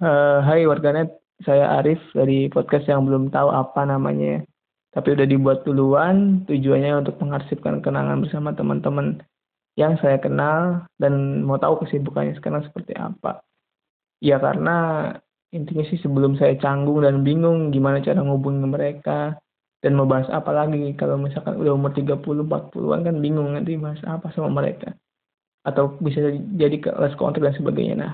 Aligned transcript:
Uh, 0.00 0.40
hai 0.48 0.64
warganet, 0.64 1.12
saya 1.44 1.76
Arif 1.76 2.00
dari 2.16 2.48
podcast 2.48 2.88
yang 2.88 3.04
belum 3.04 3.28
tahu 3.28 3.52
apa 3.52 3.84
namanya. 3.84 4.40
Tapi 4.96 5.12
udah 5.12 5.28
dibuat 5.28 5.68
duluan, 5.68 6.40
tujuannya 6.48 7.04
untuk 7.04 7.20
mengarsipkan 7.20 7.84
kenangan 7.84 8.24
bersama 8.24 8.56
teman-teman 8.56 9.20
yang 9.76 10.00
saya 10.00 10.16
kenal 10.16 10.88
dan 10.96 11.44
mau 11.44 11.60
tahu 11.60 11.84
kesibukannya 11.84 12.32
sekarang 12.40 12.64
seperti 12.64 12.96
apa. 12.96 13.44
Ya 14.24 14.40
karena 14.40 15.12
intinya 15.52 15.84
sih 15.84 16.00
sebelum 16.00 16.40
saya 16.40 16.56
canggung 16.56 17.04
dan 17.04 17.20
bingung 17.20 17.68
gimana 17.68 18.00
cara 18.00 18.24
ngubungin 18.24 18.72
mereka 18.72 19.36
dan 19.84 20.00
mau 20.00 20.08
bahas 20.08 20.32
apa 20.32 20.48
lagi 20.48 20.96
kalau 20.96 21.20
misalkan 21.20 21.60
udah 21.60 21.76
umur 21.76 21.92
30 21.92 22.24
40-an 22.24 23.04
kan 23.04 23.16
bingung 23.20 23.52
nanti 23.52 23.76
bahas 23.76 24.00
apa 24.08 24.32
sama 24.32 24.48
mereka 24.64 24.96
atau 25.68 26.00
bisa 26.00 26.24
jadi 26.56 26.80
ke 26.80 26.88
les 26.88 27.12
kontrak 27.20 27.52
dan 27.52 27.56
sebagainya. 27.60 27.96
Nah, 28.00 28.12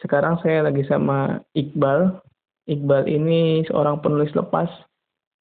sekarang 0.00 0.40
saya 0.40 0.64
lagi 0.64 0.84
sama 0.88 1.44
Iqbal. 1.52 2.20
Iqbal 2.68 3.04
ini 3.08 3.64
seorang 3.68 4.00
penulis 4.00 4.32
lepas 4.32 4.68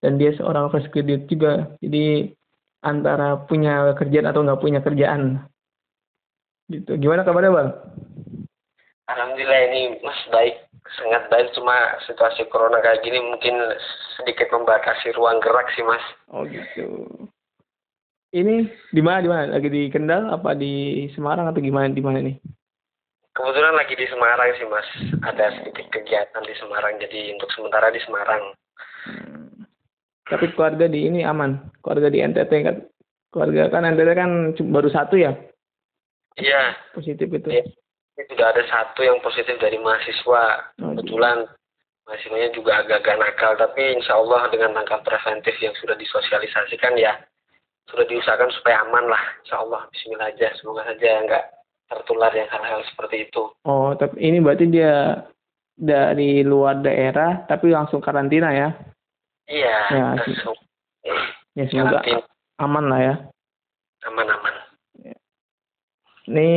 dan 0.03 0.19
dia 0.19 0.35
seorang 0.35 0.71
fresh 0.71 0.87
graduate 0.91 1.27
juga. 1.31 1.67
Jadi 1.79 2.31
antara 2.83 3.39
punya 3.47 3.91
kerjaan 3.95 4.27
atau 4.27 4.43
nggak 4.43 4.61
punya 4.63 4.79
kerjaan. 4.79 5.43
Gitu. 6.69 6.95
Gimana 7.01 7.25
kabarnya 7.25 7.51
Bang? 7.51 7.69
Alhamdulillah 9.09 9.61
ini 9.73 9.81
Mas 10.05 10.21
baik, 10.29 10.69
sangat 11.01 11.25
baik. 11.33 11.49
Cuma 11.57 11.97
situasi 12.05 12.45
corona 12.53 12.77
kayak 12.77 13.01
gini 13.01 13.17
mungkin 13.17 13.57
sedikit 14.21 14.53
membatasi 14.53 15.17
ruang 15.17 15.41
gerak 15.41 15.65
sih 15.73 15.81
Mas. 15.81 16.05
Oh 16.29 16.45
gitu. 16.45 17.09
Ini 18.29 18.69
di 18.93 19.01
mana 19.01 19.25
di 19.25 19.29
mana? 19.29 19.57
Lagi 19.57 19.73
di 19.73 19.89
Kendal 19.89 20.29
apa 20.29 20.53
di 20.53 21.09
Semarang 21.17 21.49
atau 21.49 21.57
gimana 21.57 21.89
di 21.89 22.03
mana 22.05 22.21
nih? 22.21 22.37
Kebetulan 23.39 23.71
lagi 23.71 23.95
di 23.95 24.03
Semarang 24.11 24.51
sih 24.59 24.67
mas, 24.67 24.89
ada 25.23 25.47
sedikit 25.55 25.87
kegiatan 25.95 26.43
di 26.43 26.51
Semarang, 26.59 26.99
jadi 26.99 27.31
untuk 27.39 27.47
sementara 27.55 27.87
di 27.87 28.03
Semarang. 28.03 28.51
Hmm. 29.07 29.63
Tapi 30.27 30.51
keluarga 30.51 30.91
di 30.91 31.07
ini 31.07 31.23
aman, 31.23 31.71
keluarga 31.79 32.11
di 32.11 32.19
NTT 32.19 32.51
kan, 32.67 32.83
keluarga 33.31 33.71
kan 33.71 33.87
NTT 33.87 34.11
kan 34.11 34.31
baru 34.59 34.91
satu 34.91 35.15
ya? 35.15 35.31
Iya. 36.35 36.75
Positif 36.91 37.31
itu. 37.31 37.47
Ya. 37.47 37.63
Ini 38.19 38.27
sudah 38.27 38.51
ada 38.51 38.63
satu 38.67 39.07
yang 39.07 39.23
positif 39.23 39.55
dari 39.55 39.79
mahasiswa. 39.79 40.75
Oh, 40.83 40.99
Kebetulan 40.99 41.47
mahasiswanya 42.11 42.51
juga 42.51 42.83
agak-agak 42.83 43.23
nakal, 43.23 43.55
tapi 43.55 43.95
insya 43.95 44.19
Allah 44.19 44.51
dengan 44.51 44.75
langkah 44.75 44.99
preventif 44.99 45.55
yang 45.63 45.71
sudah 45.79 45.95
disosialisasikan 45.95 46.99
ya, 46.99 47.15
sudah 47.87 48.03
diusahakan 48.03 48.51
supaya 48.51 48.83
aman 48.83 49.07
lah. 49.07 49.23
Insya 49.47 49.63
Allah, 49.63 49.87
Bismillah 49.95 50.27
aja, 50.27 50.51
semoga 50.59 50.83
saja 50.83 51.23
enggak 51.23 51.58
tertular 51.89 52.31
yang 52.31 52.47
hal-hal 52.53 52.85
seperti 52.93 53.27
itu. 53.27 53.49
Oh, 53.65 53.91
tapi 53.97 54.21
ini 54.21 54.37
berarti 54.39 54.69
dia 54.69 55.25
dari 55.73 56.45
luar 56.45 56.85
daerah 56.85 57.43
tapi 57.49 57.73
langsung 57.73 57.99
karantina 57.99 58.53
ya? 58.53 58.69
Iya. 59.49 59.77
Ya, 59.89 60.07
langsung. 60.21 60.57
Ya 61.57 61.63
semoga 61.67 61.99
karantina. 62.05 62.21
aman 62.61 62.85
lah 62.87 62.99
ya. 63.01 63.15
Aman-aman. 64.05 64.55
Ya. 65.01 65.17
Ini 66.29 66.51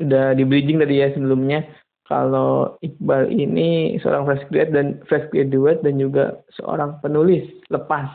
udah 0.00 0.26
di 0.34 0.42
bridging 0.48 0.80
tadi 0.80 1.04
ya 1.04 1.12
sebelumnya 1.12 1.68
kalau 2.08 2.76
Iqbal 2.82 3.30
ini 3.30 3.96
seorang 4.02 4.26
fresh 4.26 4.44
graduate 4.50 4.72
dan 4.74 4.86
fresh 5.06 5.26
graduate 5.30 5.80
dan 5.84 6.00
juga 6.00 6.40
seorang 6.58 6.98
penulis 7.04 7.46
lepas 7.70 8.08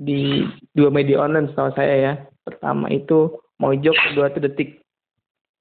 di 0.00 0.44
dua 0.74 0.92
media 0.92 1.20
online 1.22 1.48
setahu 1.52 1.70
saya 1.76 1.94
ya. 1.96 2.12
Pertama 2.44 2.88
itu 2.92 3.36
Mojok, 3.60 3.92
kedua 3.92 4.32
itu 4.32 4.40
Detik 4.40 4.79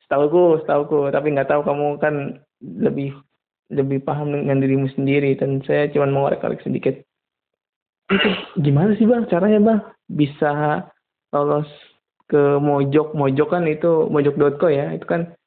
setahuku 0.10 0.66
setahuku 0.66 1.14
tapi 1.14 1.38
nggak 1.38 1.54
tahu 1.54 1.62
kamu 1.62 2.02
kan 2.02 2.42
lebih 2.66 3.14
lebih 3.70 4.02
paham 4.02 4.34
dengan 4.34 4.58
dirimu 4.60 4.90
sendiri. 4.98 5.38
Dan 5.38 5.62
saya 5.64 5.88
cuma 5.94 6.10
mau 6.10 6.26
korek 6.34 6.66
sedikit. 6.66 6.98
Gimana 8.66 8.98
sih 8.98 9.06
bang 9.06 9.30
caranya 9.30 9.60
bang? 9.62 9.80
Bisa 10.10 10.84
lolos 11.30 11.70
ke 12.26 12.58
Mojok. 12.58 13.14
Mojok 13.14 13.48
kan 13.54 13.70
itu 13.70 14.10
Mojok.co 14.10 14.68
ya. 14.74 14.98
Itu 14.98 15.06
kan 15.06 15.38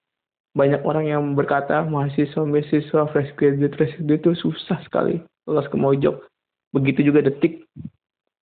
banyak 0.55 0.87
orang 0.87 1.11
yang 1.11 1.23
berkata 1.35 1.83
mahasiswa 1.83 2.45
mahasiswa 2.45 3.09
fresh 3.11 3.33
graduate 3.41 3.75
fresh 3.75 3.97
graduate 3.99 4.23
itu 4.23 4.33
susah 4.47 4.79
sekali 4.87 5.19
lolos 5.51 5.67
ke 5.67 5.75
Mojok. 5.75 6.23
Begitu 6.71 7.11
juga 7.11 7.27
detik. 7.27 7.67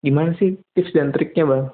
Gimana 0.00 0.32
sih 0.40 0.56
tips 0.72 0.96
dan 0.96 1.12
triknya 1.12 1.44
bang? 1.44 1.64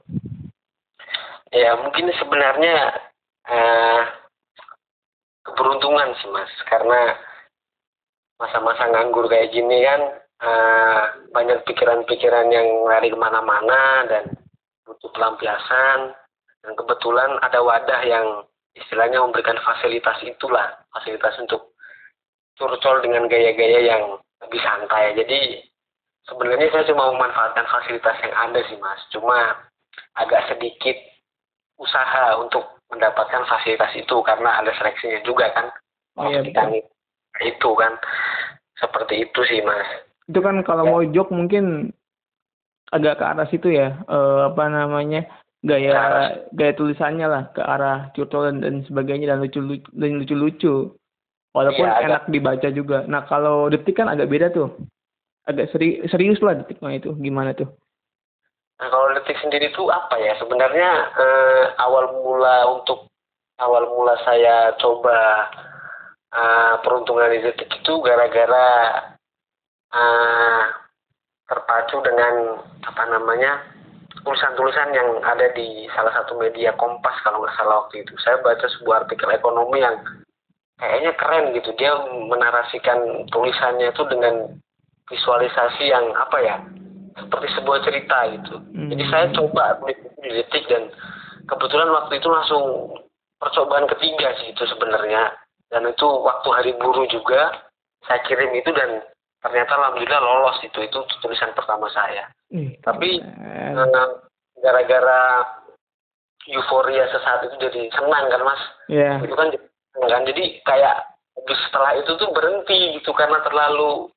Ya 1.52 1.76
mungkin 1.84 2.08
sebenarnya 2.16 2.96
uh, 3.44 4.21
keberuntungan 5.52 6.16
sih 6.18 6.32
mas. 6.32 6.48
Karena 6.64 7.12
masa-masa 8.40 8.88
nganggur 8.88 9.28
kayak 9.28 9.52
gini 9.52 9.84
kan 9.84 10.00
uh, 10.40 11.02
banyak 11.30 11.60
pikiran-pikiran 11.68 12.48
yang 12.48 12.88
lari 12.88 13.12
ke 13.12 13.18
mana-mana 13.20 14.08
dan 14.08 14.24
butuh 14.88 15.12
pelampiasan. 15.12 16.16
Dan 16.64 16.72
kebetulan 16.78 17.36
ada 17.44 17.60
wadah 17.60 18.00
yang 18.06 18.26
istilahnya 18.72 19.20
memberikan 19.20 19.60
fasilitas 19.60 20.16
itulah 20.24 20.80
fasilitas 20.94 21.36
untuk 21.42 21.76
curcol 22.56 23.04
dengan 23.04 23.28
gaya-gaya 23.28 23.80
yang 23.84 24.02
lebih 24.40 24.60
santai. 24.64 25.12
Jadi 25.12 25.60
sebenarnya 26.24 26.72
saya 26.72 26.88
cuma 26.88 27.12
memanfaatkan 27.12 27.66
fasilitas 27.68 28.16
yang 28.24 28.34
ada 28.34 28.60
sih 28.66 28.78
mas. 28.80 29.00
Cuma 29.12 29.68
agak 30.16 30.48
sedikit 30.54 30.96
usaha 31.82 32.38
untuk 32.38 32.62
mendapatkan 32.92 33.42
fasilitas 33.48 33.92
itu 33.96 34.16
karena 34.22 34.60
ada 34.60 34.70
seleksinya 34.76 35.24
juga 35.24 35.48
kan. 35.56 35.66
Oh, 36.20 36.28
iya, 36.28 36.44
betul. 36.44 36.84
itu 37.40 37.70
kan. 37.74 37.92
Seperti 38.76 39.24
itu 39.24 39.40
sih 39.48 39.64
mas. 39.64 39.88
Itu 40.28 40.44
kan 40.44 40.60
kalau 40.62 40.84
ya. 40.84 40.90
mau 40.92 41.02
jok 41.02 41.28
mungkin 41.32 41.90
agak 42.92 43.18
ke 43.18 43.24
arah 43.24 43.46
situ 43.48 43.72
ya. 43.72 43.96
E, 44.04 44.18
apa 44.52 44.64
namanya 44.68 45.24
gaya 45.64 45.94
nah, 45.94 46.30
gaya 46.52 46.72
tulisannya 46.76 47.26
lah 47.26 47.42
ke 47.56 47.62
arah 47.62 48.12
curcol 48.12 48.50
dan 48.50 48.82
sebagainya 48.84 49.32
dan 49.32 49.38
lucu 49.40 49.62
lucu 49.62 49.86
dan 49.94 50.18
lucu 50.18 50.34
lucu 50.34 50.74
walaupun 51.54 51.86
ya, 51.88 52.04
enak 52.04 52.22
dibaca 52.28 52.68
juga. 52.68 53.08
Nah 53.08 53.24
kalau 53.24 53.72
detik 53.72 53.96
kan 53.96 54.12
agak 54.12 54.28
beda 54.28 54.52
tuh. 54.52 54.68
Agak 55.42 55.74
seri, 55.74 55.98
serius 56.06 56.38
lah 56.38 56.54
detik 56.54 56.78
mah 56.78 56.94
itu. 56.94 57.18
Gimana 57.18 57.50
tuh 57.50 57.66
Nah 58.82 58.90
kalau 58.90 59.14
detik 59.14 59.38
sendiri 59.38 59.70
itu 59.70 59.86
apa 59.94 60.18
ya? 60.18 60.34
Sebenarnya 60.42 60.90
eh, 61.14 61.64
awal 61.78 62.18
mula 62.18 62.66
untuk 62.66 63.06
awal 63.62 63.86
mula 63.94 64.18
saya 64.26 64.74
coba 64.82 65.46
eh, 66.34 66.74
peruntungan 66.82 67.30
di 67.30 67.46
detik 67.46 67.70
itu 67.70 67.94
gara-gara 68.02 68.70
eh, 69.94 70.62
terpacu 71.46 72.02
dengan 72.02 72.58
apa 72.82 73.02
namanya 73.06 73.62
tulisan-tulisan 74.26 74.90
yang 74.90 75.22
ada 75.22 75.46
di 75.54 75.86
salah 75.94 76.10
satu 76.18 76.34
media 76.42 76.74
Kompas 76.74 77.22
kalau 77.22 77.38
nggak 77.38 77.54
salah 77.54 77.86
waktu 77.86 78.02
itu. 78.02 78.18
Saya 78.18 78.42
baca 78.42 78.66
sebuah 78.66 79.06
artikel 79.06 79.30
ekonomi 79.30 79.78
yang 79.78 79.94
kayaknya 80.82 81.14
keren 81.14 81.54
gitu. 81.54 81.70
Dia 81.78 82.02
menarasikan 82.02 83.30
tulisannya 83.30 83.94
itu 83.94 84.02
dengan 84.10 84.58
visualisasi 85.06 85.86
yang 85.86 86.10
apa 86.18 86.38
ya? 86.42 86.58
Seperti 87.16 87.48
sebuah 87.58 87.78
cerita 87.84 88.18
gitu. 88.32 88.54
Hmm. 88.72 88.88
Jadi 88.92 89.04
saya 89.08 89.26
coba 89.36 89.78
di 89.86 90.28
detik 90.30 90.64
dan 90.68 90.88
kebetulan 91.48 91.90
waktu 91.92 92.18
itu 92.20 92.28
langsung 92.28 92.64
percobaan 93.36 93.88
ketiga 93.90 94.32
sih 94.40 94.52
itu 94.54 94.64
sebenarnya. 94.68 95.36
Dan 95.72 95.88
itu 95.88 96.04
waktu 96.04 96.48
hari 96.52 96.72
buruh 96.76 97.08
juga 97.08 97.64
saya 98.04 98.20
kirim 98.28 98.52
itu 98.52 98.68
dan 98.76 99.00
ternyata 99.40 99.72
alhamdulillah 99.72 100.20
lolos 100.20 100.60
itu 100.60 100.78
itu 100.84 101.00
tulisan 101.24 101.52
pertama 101.56 101.88
saya. 101.90 102.28
Hmm. 102.52 102.76
Tapi 102.84 103.20
eh, 103.24 103.72
gara-gara 104.60 105.22
euforia 106.50 107.08
sesaat 107.08 107.46
itu 107.48 107.56
jadi 107.68 107.88
senang 107.94 108.28
kan 108.28 108.42
mas. 108.44 108.62
Yeah. 108.90 109.16
Itu 109.24 109.34
kan 109.34 109.48
kan 109.96 110.22
jadi 110.28 110.60
kayak 110.64 110.96
setelah 111.42 111.96
itu 111.98 112.12
tuh 112.16 112.30
berhenti 112.32 113.00
gitu 113.00 113.10
karena 113.16 113.40
terlalu 113.44 114.12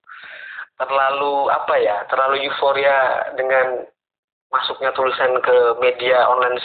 terlalu 0.75 1.47
apa 1.51 1.75
ya 1.79 2.03
terlalu 2.11 2.47
euforia 2.47 3.31
dengan 3.39 3.87
masuknya 4.51 4.91
tulisan 4.95 5.39
ke 5.43 5.55
media 5.79 6.27
online. 6.27 6.59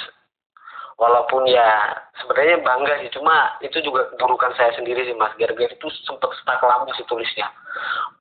Walaupun 1.00 1.48
ya 1.48 1.96
sebenarnya 2.20 2.60
bangga 2.60 3.00
sih 3.00 3.08
cuma 3.16 3.56
itu 3.64 3.80
juga 3.80 4.12
keburukan 4.14 4.52
saya 4.52 4.68
sendiri 4.76 5.00
sih 5.08 5.16
mas. 5.16 5.32
Gara-gara 5.40 5.72
itu 5.72 5.88
sempat 6.04 6.28
stuck 6.36 6.60
lama 6.60 6.92
sih 6.92 7.06
tulisnya. 7.08 7.48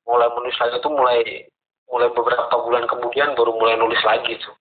Mulai 0.07 0.31
menulis 0.31 0.55
lagi 0.63 0.79
itu 0.79 0.89
mulai 0.89 1.19
mulai 1.91 2.07
beberapa 2.15 2.55
bulan 2.55 2.87
kemudian 2.87 3.35
baru 3.35 3.51
mulai 3.59 3.75
nulis 3.75 3.99
lagi 4.07 4.39
tuh. 4.39 4.55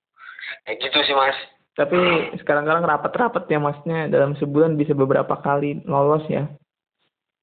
Kayak 0.67 0.91
gitu 0.91 0.99
sih 1.07 1.15
mas. 1.15 1.39
Tapi 1.79 1.95
sekarang-sekarang 2.43 2.91
rapat-rapat 2.91 3.47
ya 3.47 3.63
masnya. 3.63 4.11
Dalam 4.11 4.35
sebulan 4.35 4.75
bisa 4.75 4.99
beberapa 4.99 5.39
kali 5.39 5.87
lolos 5.87 6.27
ya 6.27 6.51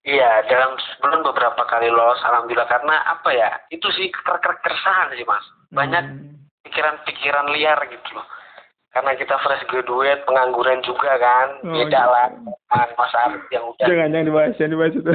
Iya, 0.05 0.45
dalam 0.45 0.77
sebulan 0.77 1.25
beberapa 1.25 1.65
kali 1.65 1.89
lolos, 1.89 2.21
alhamdulillah 2.21 2.69
karena 2.69 3.01
apa 3.09 3.29
ya? 3.33 3.49
Itu 3.73 3.89
sih 3.89 4.13
keresahan 4.13 5.17
sih 5.17 5.25
mas. 5.25 5.41
Banyak 5.73 6.03
hmm. 6.05 6.45
pikiran-pikiran 6.61 7.49
liar 7.49 7.81
gitu 7.89 8.09
loh. 8.13 8.25
Karena 8.93 9.17
kita 9.17 9.35
fresh 9.41 9.65
graduate, 9.67 10.23
pengangguran 10.23 10.79
juga 10.85 11.17
kan, 11.19 11.59
oh, 11.65 11.73
beda 11.73 11.89
gitu. 11.89 12.13
lah. 12.13 12.25
Mas 12.95 13.13
Arif 13.27 13.43
yang 13.49 13.65
udah. 13.73 13.85
Jangan 13.89 14.13
jangan 14.13 14.27
dibahas, 14.29 14.53
jangan 14.55 14.71
dibahas 14.71 14.93
itu. 14.93 15.13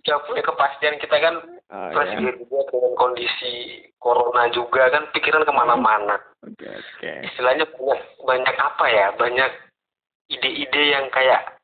sudah 0.00 0.16
punya 0.26 0.42
kepastian 0.42 0.96
kita 0.98 1.16
kan 1.20 1.34
Oh, 1.70 1.86
fresh 1.94 2.10
ya. 2.10 2.18
graduate 2.18 2.66
dengan 2.74 2.92
kondisi 2.98 3.54
corona 4.02 4.50
juga 4.50 4.90
kan 4.90 5.06
pikiran 5.14 5.46
ke 5.46 5.54
mana-mana 5.54 6.18
Oke, 6.42 6.66
oke. 6.66 7.12
istilahnya 7.30 7.62
banyak 7.70 8.02
banyak 8.26 8.56
apa 8.58 8.84
ya 8.90 9.06
banyak 9.14 9.50
ide-ide 10.34 10.82
yang 10.90 11.06
kayak 11.14 11.59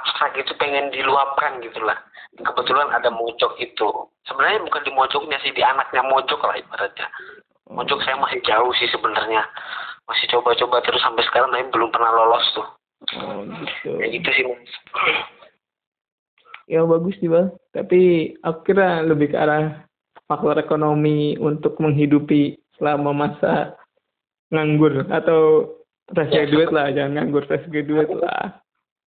abstrak 0.00 0.34
itu 0.38 0.50
pengen 0.58 0.90
diluapkan 0.90 1.62
gitu 1.62 1.78
lah 1.82 1.98
kebetulan 2.42 2.90
ada 2.90 3.10
mojok 3.14 3.54
itu. 3.62 3.88
Sebenarnya 4.26 4.66
bukan 4.66 4.82
di 4.82 4.92
mojoknya 4.94 5.38
sih 5.44 5.54
di 5.54 5.62
anaknya 5.62 6.02
mojok 6.02 6.40
lah 6.42 6.56
ibaratnya. 6.58 7.06
Mojok 7.70 8.02
saya 8.02 8.18
masih 8.18 8.42
jauh 8.42 8.72
sih 8.74 8.88
sebenarnya. 8.90 9.46
Masih 10.10 10.26
coba-coba 10.34 10.82
terus 10.82 11.00
sampai 11.00 11.22
sekarang 11.30 11.54
tapi 11.54 11.70
belum 11.70 11.94
pernah 11.94 12.10
lolos 12.10 12.46
tuh. 12.56 12.68
Oh, 13.20 13.44
gitu. 13.44 14.00
kayak 14.00 14.10
gitu 14.16 14.28
sih 14.32 14.44
mas. 14.48 14.72
Ya 16.64 16.80
bagus 16.88 17.14
sih 17.20 17.28
bang. 17.28 17.52
Tapi 17.76 18.32
aku 18.40 18.72
kira 18.72 19.04
lebih 19.04 19.32
ke 19.32 19.36
arah 19.36 19.84
faktor 20.24 20.56
ekonomi 20.56 21.36
untuk 21.36 21.76
menghidupi 21.76 22.56
selama 22.80 23.12
masa 23.12 23.76
nganggur 24.48 25.04
atau 25.12 25.72
fresh 26.08 26.32
Ya, 26.32 26.48
graduate 26.48 26.72
lah, 26.72 26.86
jangan 26.96 27.12
nganggur 27.20 27.44
fresh 27.44 27.68
graduate 27.68 28.16
lah. 28.16 28.63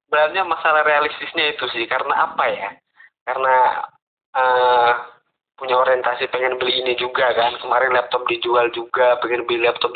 Sebenarnya 0.08 0.48
masalah 0.48 0.88
realistisnya 0.88 1.52
itu 1.52 1.68
sih 1.76 1.84
karena 1.84 2.32
apa 2.32 2.46
ya 2.48 2.70
karena 3.28 3.56
eh, 4.32 4.92
punya 5.60 5.76
orientasi 5.76 6.32
pengen 6.32 6.56
beli 6.56 6.80
ini 6.80 6.96
juga 6.96 7.36
kan 7.36 7.60
kemarin 7.60 7.92
laptop 7.92 8.24
dijual 8.32 8.72
juga 8.72 9.20
pengen 9.20 9.44
beli 9.44 9.68
laptop 9.68 9.92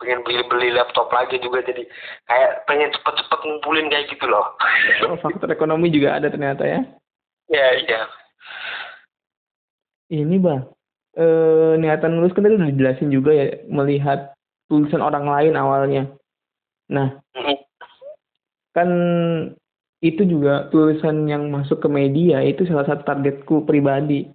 pengen 0.00 0.24
beli 0.24 0.40
beli 0.48 0.72
laptop 0.72 1.12
lagi 1.12 1.36
juga 1.44 1.60
jadi 1.68 1.84
kayak 2.26 2.64
pengen 2.64 2.90
cepet-cepet 2.96 3.40
ngumpulin 3.44 3.92
kayak 3.92 4.08
gitu 4.08 4.24
loh 4.24 4.56
Oh, 5.04 5.20
faktor 5.20 5.52
ekonomi 5.52 5.92
juga 5.92 6.16
ada 6.16 6.32
ternyata 6.32 6.64
ya. 6.64 6.80
ya 7.52 7.66
iya 7.76 8.00
Ini 10.12 10.36
bang, 10.44 10.64
eh, 11.16 11.72
niatan 11.80 12.20
lulus 12.20 12.36
kan 12.36 12.44
tadi 12.44 12.56
udah 12.60 12.68
dijelasin 12.68 13.08
juga 13.08 13.32
ya 13.32 13.64
melihat 13.64 14.36
tulisan 14.68 15.00
orang 15.00 15.24
lain 15.24 15.56
awalnya. 15.56 16.04
Nah, 16.92 17.16
Mm-mm. 17.32 17.56
Kan 18.72 18.88
itu 20.02 20.26
juga 20.26 20.66
tulisan 20.74 21.30
yang 21.30 21.48
masuk 21.54 21.78
ke 21.78 21.88
media 21.88 22.42
itu 22.42 22.66
salah 22.66 22.84
satu 22.88 23.06
targetku 23.06 23.62
pribadi. 23.62 24.26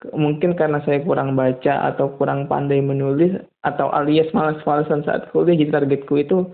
Mungkin 0.00 0.56
karena 0.56 0.80
saya 0.86 1.04
kurang 1.04 1.36
baca 1.36 1.92
atau 1.92 2.16
kurang 2.16 2.48
pandai 2.48 2.80
menulis 2.80 3.36
atau 3.60 3.92
alias 3.92 4.32
malas-malasan 4.32 5.04
saat 5.04 5.28
kuliah 5.28 5.58
jadi 5.58 5.82
targetku 5.82 6.14
itu 6.16 6.48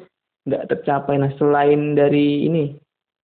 nggak 0.48 0.66
tercapai. 0.72 1.20
Nah 1.20 1.30
selain 1.38 1.94
dari 1.94 2.48
ini 2.48 2.74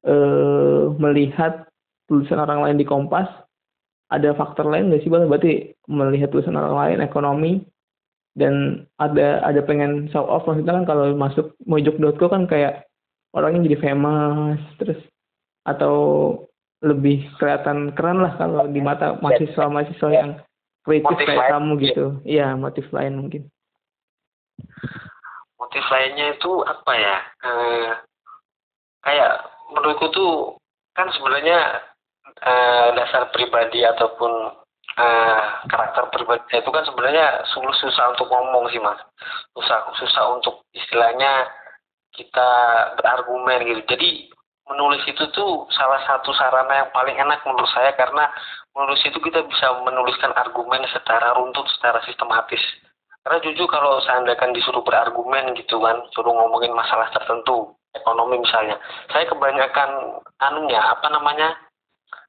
eh 0.07 0.83
melihat 0.99 1.67
tulisan 2.07 2.43
orang 2.43 2.63
lain 2.63 2.79
di 2.79 2.87
Kompas, 2.87 3.27
ada 4.13 4.37
faktor 4.37 4.69
lain 4.69 4.93
nggak 4.93 5.03
sih 5.03 5.11
bang? 5.11 5.27
Berarti 5.27 5.73
melihat 5.89 6.31
tulisan 6.31 6.55
orang 6.55 6.77
lain 6.77 6.99
ekonomi 7.01 7.53
dan 8.37 8.85
ada 9.01 9.41
ada 9.45 9.61
pengen 9.65 10.09
show 10.13 10.25
off 10.25 10.45
maksudnya 10.45 10.81
kan 10.81 10.87
kalau 10.89 11.17
masuk 11.17 11.57
mojok.co 11.69 12.27
kan 12.29 12.45
kayak 12.49 12.89
orangnya 13.33 13.69
jadi 13.69 13.79
famous 13.81 14.61
terus 14.77 15.01
atau 15.65 15.95
lebih 16.83 17.23
kelihatan 17.39 17.95
keren 17.95 18.21
lah 18.21 18.35
kalau 18.37 18.67
di 18.67 18.83
mata 18.83 19.15
mahasiswa-mahasiswa 19.23 20.09
yang 20.11 20.31
kritis 20.83 21.07
Motif 21.07 21.27
kayak 21.31 21.39
lain. 21.47 21.53
kamu 21.55 21.73
gitu. 21.79 22.05
Iya, 22.27 22.47
motif 22.59 22.87
lain 22.91 23.15
mungkin. 23.23 23.43
motif 25.57 25.85
lainnya 25.89 26.37
itu 26.37 26.53
apa 26.69 26.93
ya 26.93 27.17
Eh, 27.43 27.91
kayak 29.03 29.33
menurutku 29.73 30.11
tuh 30.13 30.33
kan 30.93 31.09
sebenarnya 31.17 31.81
eh, 32.43 32.89
dasar 32.99 33.31
pribadi 33.33 33.81
ataupun 33.87 34.53
eh, 35.01 35.43
karakter 35.71 36.13
pribadi 36.13 36.45
itu 36.61 36.71
kan 36.71 36.85
sebenarnya 36.85 37.47
susah, 37.57 37.73
susah 37.79 38.05
untuk 38.13 38.29
ngomong 38.29 38.69
sih 38.69 38.83
mas 38.83 39.01
susah 39.57 39.87
susah 39.97 40.25
untuk 40.37 40.61
istilahnya 40.77 41.49
kita 42.13 42.51
berargumen 43.01 43.65
gitu 43.67 43.83
jadi 43.97 44.09
menulis 44.69 45.03
itu 45.05 45.25
tuh 45.35 45.67
salah 45.75 46.01
satu 46.07 46.31
sarana 46.33 46.87
yang 46.87 46.91
paling 46.95 47.17
enak 47.19 47.43
menurut 47.45 47.69
saya 47.75 47.93
karena 47.99 48.31
menulis 48.73 49.03
itu 49.05 49.19
kita 49.21 49.45
bisa 49.45 49.67
menuliskan 49.85 50.33
argumen 50.33 50.87
secara 50.89 51.35
runtut 51.37 51.67
secara 51.77 52.01
sistematis 52.07 52.63
karena 53.23 53.39
jujur 53.39 53.71
kalau 53.71 54.03
seandainya 54.03 54.51
disuruh 54.51 54.83
berargumen 54.83 55.55
gitu 55.55 55.79
kan, 55.79 55.95
suruh 56.11 56.35
ngomongin 56.35 56.75
masalah 56.75 57.07
tertentu, 57.15 57.71
ekonomi 57.95 58.43
misalnya, 58.43 58.75
saya 59.15 59.31
kebanyakan 59.31 60.19
anunya 60.43 60.83
apa 60.83 61.07
namanya 61.07 61.55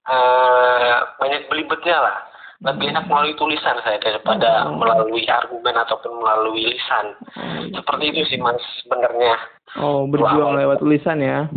eh 0.05 0.97
banyak 1.17 1.49
belibetnya 1.49 1.97
lah. 1.97 2.17
Lebih 2.63 2.95
enak 2.95 3.11
melalui 3.11 3.35
tulisan 3.35 3.75
saya 3.83 3.99
daripada 3.99 4.71
Hmm. 4.71 4.79
melalui 4.79 5.27
argumen 5.27 5.75
ataupun 5.75 6.15
melalui 6.15 6.71
lisan. 6.71 7.11
Oh, 7.35 7.59
Seperti 7.75 8.03
itu 8.15 8.21
sih 8.31 8.39
mas 8.39 8.59
sebenarnya. 8.83 9.35
Oh, 9.83 10.07
berjuang 10.07 10.55
lewat 10.55 10.79
tulisan 10.79 11.19
ya. 11.19 11.51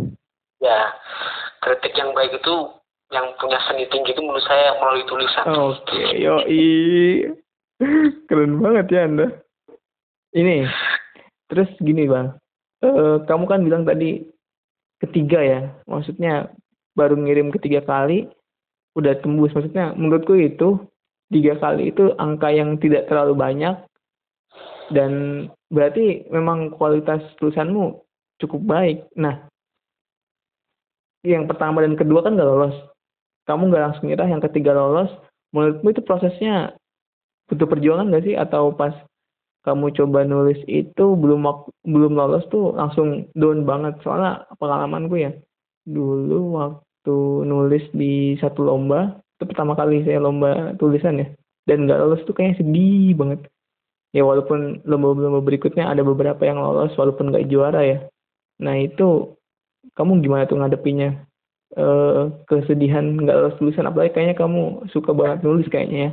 Ya 0.59 0.79
kritik 1.63 1.95
yang 1.95 2.11
baik 2.11 2.35
itu 2.35 2.55
yang 3.07 3.23
punya 3.39 3.55
seni 3.63 3.87
tinggi 3.87 4.11
itu 4.11 4.19
menurut 4.19 4.43
saya 4.43 4.75
melalui 4.83 5.07
tulisan. 5.07 5.45
Oke, 5.47 6.01
yoi. 6.19 6.67
Keren 8.27 8.59
banget 8.59 8.91
ya 8.91 9.07
Anda. 9.07 9.27
Ini, 10.35 10.67
terus 11.47 11.71
gini 11.79 12.03
Bang. 12.03 12.35
Eh, 12.83 13.17
kamu 13.25 13.47
kan 13.47 13.63
bilang 13.63 13.87
tadi 13.87 14.27
ketiga 14.99 15.39
ya. 15.39 15.59
Maksudnya 15.87 16.51
baru 16.93 17.15
ngirim 17.15 17.49
ketiga 17.55 17.79
kali 17.85 18.27
udah 18.97 19.13
tembus. 19.23 19.53
Maksudnya 19.55 19.95
menurutku 19.95 20.35
itu 20.35 20.83
tiga 21.27 21.59
kali 21.59 21.91
itu 21.91 22.15
angka 22.15 22.49
yang 22.51 22.79
tidak 22.79 23.11
terlalu 23.11 23.35
banyak 23.35 23.75
dan 24.95 25.11
berarti 25.67 26.23
memang 26.31 26.71
kualitas 26.75 27.19
tulisanmu 27.43 27.99
cukup 28.39 28.61
baik. 28.63 28.97
Nah, 29.19 29.47
yang 31.27 31.49
pertama 31.49 31.83
dan 31.83 31.99
kedua 31.99 32.23
kan 32.23 32.39
gak 32.39 32.47
lolos. 32.47 32.75
Kamu 33.47 33.71
nggak 33.71 33.83
langsung 33.83 34.11
nyerah, 34.11 34.27
yang 34.27 34.43
ketiga 34.43 34.75
lolos. 34.75 35.07
Menurutmu 35.55 35.95
itu 35.95 36.03
prosesnya 36.03 36.75
butuh 37.47 37.67
perjuangan 37.67 38.11
nggak 38.11 38.25
sih? 38.27 38.35
Atau 38.35 38.75
pas 38.75 38.91
kamu 39.63 39.95
coba 39.95 40.27
nulis 40.27 40.59
itu 40.67 41.15
belum 41.15 41.47
belum 41.87 42.13
lolos 42.15 42.43
tuh 42.51 42.75
langsung 42.75 43.31
down 43.39 43.63
banget? 43.63 43.95
Soalnya 44.03 44.43
pengalamanku 44.59 45.15
ya, 45.15 45.31
dulu 45.87 46.59
waktu 46.59 47.15
nulis 47.47 47.87
di 47.95 48.35
satu 48.43 48.67
lomba, 48.67 49.15
itu 49.37 49.43
pertama 49.45 49.77
kali 49.77 50.01
saya 50.01 50.17
lomba 50.17 50.73
tulisan 50.81 51.21
ya, 51.21 51.27
dan 51.69 51.85
nggak 51.85 52.01
lolos 52.01 52.25
tuh 52.25 52.33
kayaknya 52.33 52.65
sedih 52.65 53.13
banget. 53.13 53.39
Ya 54.15 54.25
walaupun 54.25 54.81
lomba-lomba 54.81 55.45
berikutnya 55.45 55.85
ada 55.85 56.01
beberapa 56.01 56.41
yang 56.41 56.57
lolos 56.57 56.97
walaupun 56.97 57.29
nggak 57.29 57.45
juara 57.53 57.85
ya. 57.85 57.97
Nah 58.57 58.73
itu 58.81 59.37
kamu 59.93 60.25
gimana 60.25 60.49
tuh 60.49 60.57
ngadepinnya? 60.57 61.27
eh 61.75 62.23
kesedihan 62.47 63.03
nggak 63.19 63.37
lolos 63.37 63.59
tulisan 63.59 63.91
apalagi 63.91 64.15
kayaknya 64.15 64.39
kamu 64.39 64.87
suka 64.87 65.11
banget 65.11 65.43
nulis 65.43 65.67
kayaknya 65.67 65.99
ya. 65.99 66.11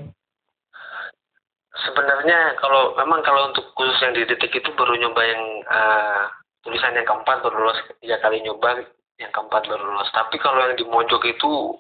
Sebenarnya 1.75 2.59
kalau 2.59 2.99
memang 2.99 3.23
kalau 3.23 3.55
untuk 3.55 3.71
khusus 3.79 3.95
yang 4.03 4.19
di 4.19 4.27
detik 4.27 4.51
itu 4.51 4.71
baru 4.75 4.99
nyoba 4.99 5.23
yang 5.23 5.43
eh, 5.63 6.23
tulisan 6.67 6.99
yang 6.99 7.07
keempat 7.07 7.39
baru 7.47 7.71
lolos 7.71 7.79
ketiga 7.87 8.19
kali 8.19 8.43
nyoba 8.43 8.83
yang 9.23 9.31
keempat 9.31 9.63
baru 9.71 9.85
lolos. 9.95 10.11
Tapi 10.11 10.37
kalau 10.43 10.59
yang 10.59 10.75
di 10.75 10.85
mojok 10.91 11.23
itu 11.23 11.79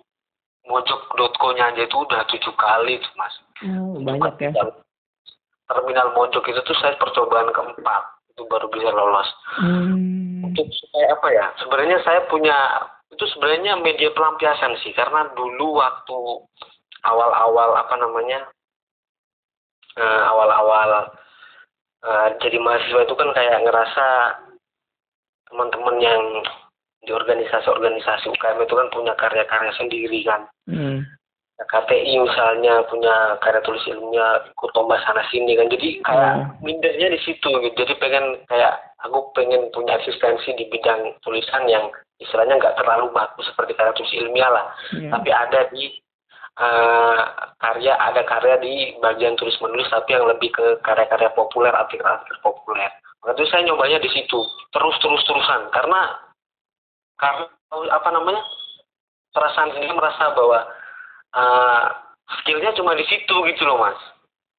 mojok.co-nya 0.65 1.73
aja 1.73 1.83
itu 1.85 1.97
udah 1.97 2.25
tujuh 2.29 2.55
kali 2.57 2.97
tuh 3.01 3.13
mas. 3.17 3.35
Oh, 3.69 4.01
banyak 4.01 4.35
ya. 4.41 4.51
Terminal 5.65 6.13
mojok 6.13 6.45
itu 6.49 6.61
tuh 6.65 6.77
saya 6.81 6.97
percobaan 7.01 7.53
keempat 7.53 8.03
itu 8.35 8.43
baru 8.51 8.67
bisa 8.73 8.91
lolos. 8.91 9.29
Hmm. 9.61 10.45
Untuk 10.45 10.67
supaya 10.73 11.07
apa 11.15 11.29
ya? 11.31 11.47
Sebenarnya 11.63 11.99
saya 12.03 12.21
punya 12.29 12.57
itu 13.15 13.25
sebenarnya 13.37 13.79
media 13.79 14.11
pelampiasan 14.11 14.75
sih 14.83 14.91
karena 14.91 15.31
dulu 15.39 15.79
waktu 15.79 16.19
awal-awal 17.07 17.79
apa 17.79 17.95
namanya 17.95 18.43
eh, 19.95 20.23
awal-awal 20.35 21.15
eh, 22.03 22.29
jadi 22.43 22.59
mahasiswa 22.59 23.07
itu 23.07 23.15
kan 23.15 23.31
kayak 23.31 23.63
ngerasa 23.63 24.07
teman-teman 25.47 25.97
yang 26.03 26.23
di 27.05 27.13
organisasi-organisasi 27.13 28.29
UKM 28.29 28.65
itu 28.65 28.75
kan 28.75 28.89
punya 28.91 29.13
karya-karya 29.15 29.73
sendiri 29.77 30.21
kan. 30.25 30.49
Hmm. 30.67 31.05
KTI 31.55 32.19
misalnya 32.19 32.83
punya 32.91 33.39
karya 33.39 33.63
tulis 33.63 33.87
ilmiah 33.87 34.43
ikut 34.51 34.75
lomba 34.75 34.99
sana 35.07 35.23
sini 35.31 35.55
kan 35.55 35.71
jadi 35.71 36.03
kayak 36.03 36.35
Hmm. 36.35 36.51
mindernya 36.67 37.15
di 37.15 37.21
situ 37.23 37.47
gitu 37.47 37.79
jadi 37.79 37.95
pengen 38.03 38.43
kayak 38.51 38.75
aku 39.07 39.31
pengen 39.39 39.71
punya 39.71 39.95
eksistensi 39.95 40.51
di 40.59 40.67
bidang 40.67 41.15
tulisan 41.23 41.63
yang 41.71 41.95
istilahnya 42.19 42.59
nggak 42.59 42.75
terlalu 42.75 43.07
bagus 43.15 43.47
seperti 43.47 43.71
karya 43.79 43.95
tulis 43.95 44.13
ilmiah 44.19 44.51
lah 44.51 44.67
Ya. 44.99 45.15
tapi 45.15 45.31
ada 45.31 45.61
di 45.71 45.95
eh, 46.55 47.21
karya 47.59 47.95
ada 48.03 48.23
karya 48.27 48.59
di 48.59 48.95
bagian 48.99 49.39
tulis 49.39 49.55
menulis 49.63 49.87
tapi 49.91 50.11
yang 50.15 50.27
lebih 50.27 50.51
ke 50.51 50.83
karya-karya 50.83 51.31
populer 51.35 51.71
artikel-artikel 51.71 52.39
populer 52.43 52.91
itu 53.25 53.43
saya 53.47 53.63
nyobanya 53.63 54.03
di 54.03 54.11
situ 54.11 54.43
terus 54.71 54.95
terus 54.99 55.23
terusan 55.25 55.71
karena 55.71 56.19
karena 57.21 57.47
apa 57.95 58.09
namanya 58.11 58.43
perasaan 59.35 59.75
ini 59.75 59.91
merasa 59.95 60.31
bahwa 60.35 60.59
uh, 61.35 61.85
skillnya 62.41 62.75
cuma 62.79 62.95
di 62.95 63.05
situ 63.07 63.35
gitu 63.51 63.63
loh 63.67 63.83
mas. 63.83 63.99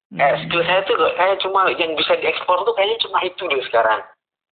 Hmm. 0.06 0.22
eh, 0.22 0.38
skill 0.46 0.62
saya 0.62 0.86
tuh 0.86 0.94
kayak 1.18 1.42
cuma 1.42 1.66
yang 1.74 1.98
bisa 1.98 2.14
diekspor 2.22 2.62
tuh 2.62 2.74
kayaknya 2.78 3.02
cuma 3.02 3.18
itu 3.26 3.42
deh 3.48 3.62
sekarang. 3.66 4.00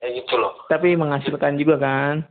Kayak 0.03 0.25
gitu 0.25 0.35
loh. 0.41 0.53
Tapi 0.67 0.99
menghasilkan 0.99 1.55
juga 1.57 1.79
kan? 1.79 2.27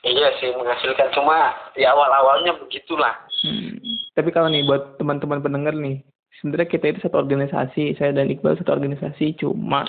Iya 0.00 0.32
sih 0.40 0.56
menghasilkan. 0.56 1.12
Cuma 1.12 1.52
ya 1.76 1.92
awal 1.92 2.08
awalnya 2.08 2.56
begitulah. 2.56 3.12
Hmm. 3.44 3.76
tapi 4.16 4.32
kalau 4.32 4.48
nih 4.48 4.64
buat 4.64 4.96
teman-teman 4.96 5.44
pendengar 5.44 5.76
nih 5.76 6.00
sebenarnya 6.40 6.68
kita 6.72 6.84
itu 6.88 6.98
satu 7.04 7.20
organisasi 7.20 8.00
saya 8.00 8.16
dan 8.16 8.32
Iqbal 8.32 8.56
satu 8.56 8.72
organisasi 8.72 9.36
cuma 9.40 9.84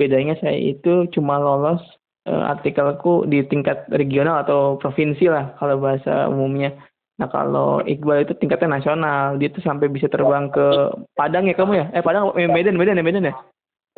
bedanya 0.00 0.40
saya 0.40 0.56
itu 0.56 1.04
cuma 1.12 1.36
lolos 1.36 1.84
uh, 2.28 2.52
artikelku 2.52 3.24
di 3.24 3.40
tingkat 3.48 3.88
regional 3.88 4.44
atau 4.44 4.76
provinsi 4.76 5.32
lah 5.32 5.56
kalau 5.56 5.80
bahasa 5.80 6.28
umumnya 6.28 6.76
Nah 7.18 7.26
kalau 7.26 7.82
Iqbal 7.82 8.22
itu 8.22 8.34
tingkatnya 8.38 8.78
nasional, 8.78 9.34
dia 9.42 9.50
tuh 9.50 9.58
sampai 9.66 9.90
bisa 9.90 10.06
terbang 10.06 10.54
ke 10.54 10.94
Padang 11.18 11.50
ya 11.50 11.54
kamu 11.58 11.72
ya? 11.74 11.86
Eh 11.90 12.02
Padang, 12.02 12.30
eh, 12.38 12.46
Medan, 12.46 12.78
Medan 12.78 12.94
ya 12.94 13.04
Medan 13.04 13.26
ya? 13.26 13.34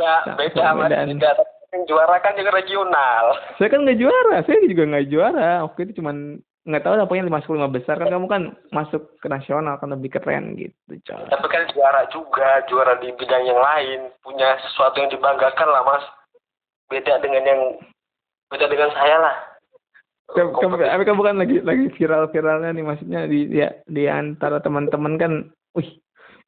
Ya 0.00 0.14
beda 0.32 0.56
sama 0.56 0.88
Medan. 0.88 1.20
Yang 1.70 1.84
juara 1.86 2.16
kan 2.18 2.34
juga 2.34 2.50
regional. 2.50 3.24
Saya 3.60 3.68
kan 3.70 3.86
nggak 3.86 4.00
juara, 4.00 4.42
saya 4.42 4.58
juga 4.64 4.88
nggak 4.88 5.06
juara. 5.12 5.50
Oke 5.68 5.84
itu 5.86 6.00
cuman 6.00 6.40
nggak 6.66 6.82
tahu 6.82 6.94
lah 6.96 7.06
pokoknya 7.08 7.32
masuk 7.32 7.56
lima 7.56 7.72
besar 7.72 7.96
kan 7.96 8.12
kamu 8.12 8.26
kan 8.28 8.42
masuk 8.68 9.16
ke 9.16 9.26
nasional 9.32 9.80
kan 9.80 9.92
lebih 9.92 10.12
keren 10.12 10.56
gitu 10.56 10.92
coy. 11.06 11.24
Tapi 11.30 11.46
kan 11.46 11.68
juara 11.76 12.02
juga, 12.10 12.64
juara 12.66 12.98
di 12.98 13.12
bidang 13.14 13.44
yang 13.44 13.60
lain, 13.60 14.10
punya 14.24 14.58
sesuatu 14.66 14.98
yang 14.98 15.12
dibanggakan 15.12 15.68
lah 15.68 15.84
mas. 15.84 16.04
Beda 16.90 17.22
dengan 17.22 17.44
yang 17.46 17.62
beda 18.50 18.66
dengan 18.66 18.90
saya 18.92 19.16
lah 19.18 19.36
kamu, 20.30 20.50
kamu, 20.62 21.02
kamu 21.10 21.20
kan 21.26 21.36
lagi 21.42 21.56
lagi 21.66 21.86
viral-viralnya 21.98 22.70
nih 22.70 22.86
maksudnya 22.86 23.20
di 23.26 23.50
ya, 23.50 23.74
di 23.90 24.06
antara 24.06 24.62
teman-teman 24.62 25.18
kan, 25.18 25.32
wih 25.74 25.98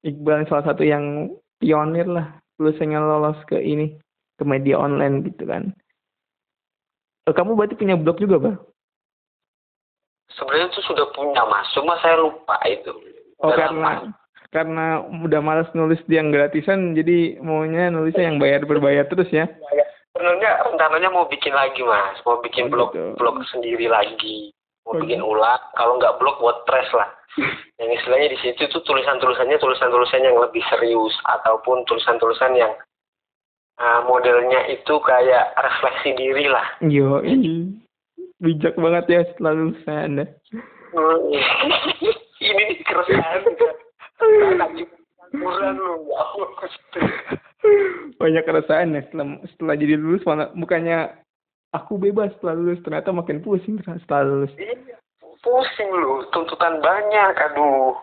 Iqbal 0.06 0.47
salah 0.47 0.71
satu 0.71 0.87
yang 0.87 1.35
pionir 1.59 2.06
lah 2.06 2.38
lulusnya 2.62 3.02
lolos 3.02 3.38
ke 3.50 3.59
ini 3.59 3.99
ke 4.38 4.44
media 4.47 4.78
online 4.78 5.26
gitu 5.26 5.47
kan. 5.47 5.75
Eh, 7.26 7.35
kamu 7.35 7.54
berarti 7.54 7.78
punya 7.78 7.99
blog 7.99 8.18
juga 8.18 8.37
bang? 8.38 8.56
Sebenarnya 10.35 10.71
itu 10.75 10.82
sudah 10.87 11.06
punya 11.14 11.42
mas, 11.47 11.66
cuma 11.75 11.99
saya 12.02 12.18
lupa 12.18 12.59
itu. 12.66 12.90
Oh 13.42 13.50
Udah 13.50 13.59
karena 13.59 13.90
lama. 13.99 14.11
karena 14.50 14.87
udah 15.26 15.40
malas 15.42 15.71
nulis 15.75 16.02
yang 16.06 16.30
gratisan, 16.30 16.94
jadi 16.94 17.38
maunya 17.42 17.90
nulisnya 17.90 18.30
yang 18.30 18.38
bayar 18.38 18.62
berbayar 18.66 19.06
terus 19.11 19.30
ya? 19.30 19.47
Ya 20.23 20.38
sebenarnya 20.38 20.71
rencananya 20.71 21.11
mau 21.11 21.26
bikin 21.26 21.50
lagi 21.50 21.83
mas. 21.83 22.14
Mau 22.23 22.38
bikin 22.38 22.67
oh, 22.67 22.71
blog 22.71 22.91
gitu. 22.95 23.19
blog 23.19 23.43
sendiri 23.50 23.91
lagi. 23.91 24.55
Mau 24.87 24.95
oh, 24.95 24.99
bikin 25.02 25.19
gitu. 25.19 25.31
ulang. 25.35 25.59
Kalau 25.75 25.99
nggak 25.99 26.23
blog 26.23 26.38
WordPress 26.38 26.95
lah. 26.95 27.11
Yang 27.83 27.91
istilahnya 27.99 28.29
di 28.31 28.38
situ 28.38 28.62
tuh 28.71 28.83
tulisan-tulisannya 28.87 29.59
tulisan-tulisan 29.59 30.23
yang 30.23 30.38
lebih 30.38 30.62
serius 30.71 31.11
ataupun 31.26 31.83
tulisan-tulisan 31.91 32.55
yang 32.55 32.71
uh, 33.83 34.07
modelnya 34.07 34.71
itu 34.71 34.95
kayak 35.02 35.50
refleksi 35.59 36.14
diri 36.14 36.47
lah. 36.47 36.62
Yo 36.85 37.19
ini 37.26 37.75
bijak 38.38 38.79
banget 38.79 39.05
ya 39.11 39.21
setelah 39.26 39.59
lulusan 39.59 39.99
anda. 39.99 40.25
Ini 42.43 42.59
nih 42.59 42.83
keresahan 42.83 43.47
lu 43.47 43.55
ya 43.55 43.71
banyak 48.19 48.42
keresahan 48.47 48.95
ya 48.95 49.02
setelah 49.07 49.38
setelah 49.54 49.75
jadi 49.78 49.95
lulus 49.99 50.23
mana 50.26 50.50
bukannya 50.54 51.14
aku 51.75 51.99
bebas 51.99 52.35
setelah 52.38 52.54
lulus 52.59 52.83
ternyata 52.83 53.11
makin 53.11 53.42
pusing 53.42 53.78
setelah 53.83 54.23
lulus. 54.26 54.52
Iya 54.59 54.99
pusing 55.42 55.90
lu 55.90 56.25
tuntutan 56.31 56.78
banyak 56.78 57.35
aduh. 57.50 57.99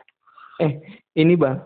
Eh 0.60 0.76
ini 1.16 1.40
bang 1.40 1.64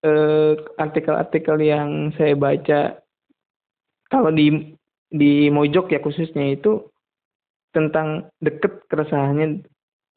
eh, 0.00 0.56
artikel-artikel 0.80 1.60
yang 1.60 2.10
saya 2.16 2.32
baca 2.34 2.98
kalau 4.08 4.32
di 4.32 4.74
di 5.12 5.52
Mojok 5.52 5.92
ya 5.92 6.00
khususnya 6.00 6.56
itu 6.56 6.88
tentang 7.70 8.26
deket 8.42 8.82
keresahannya 8.90 9.62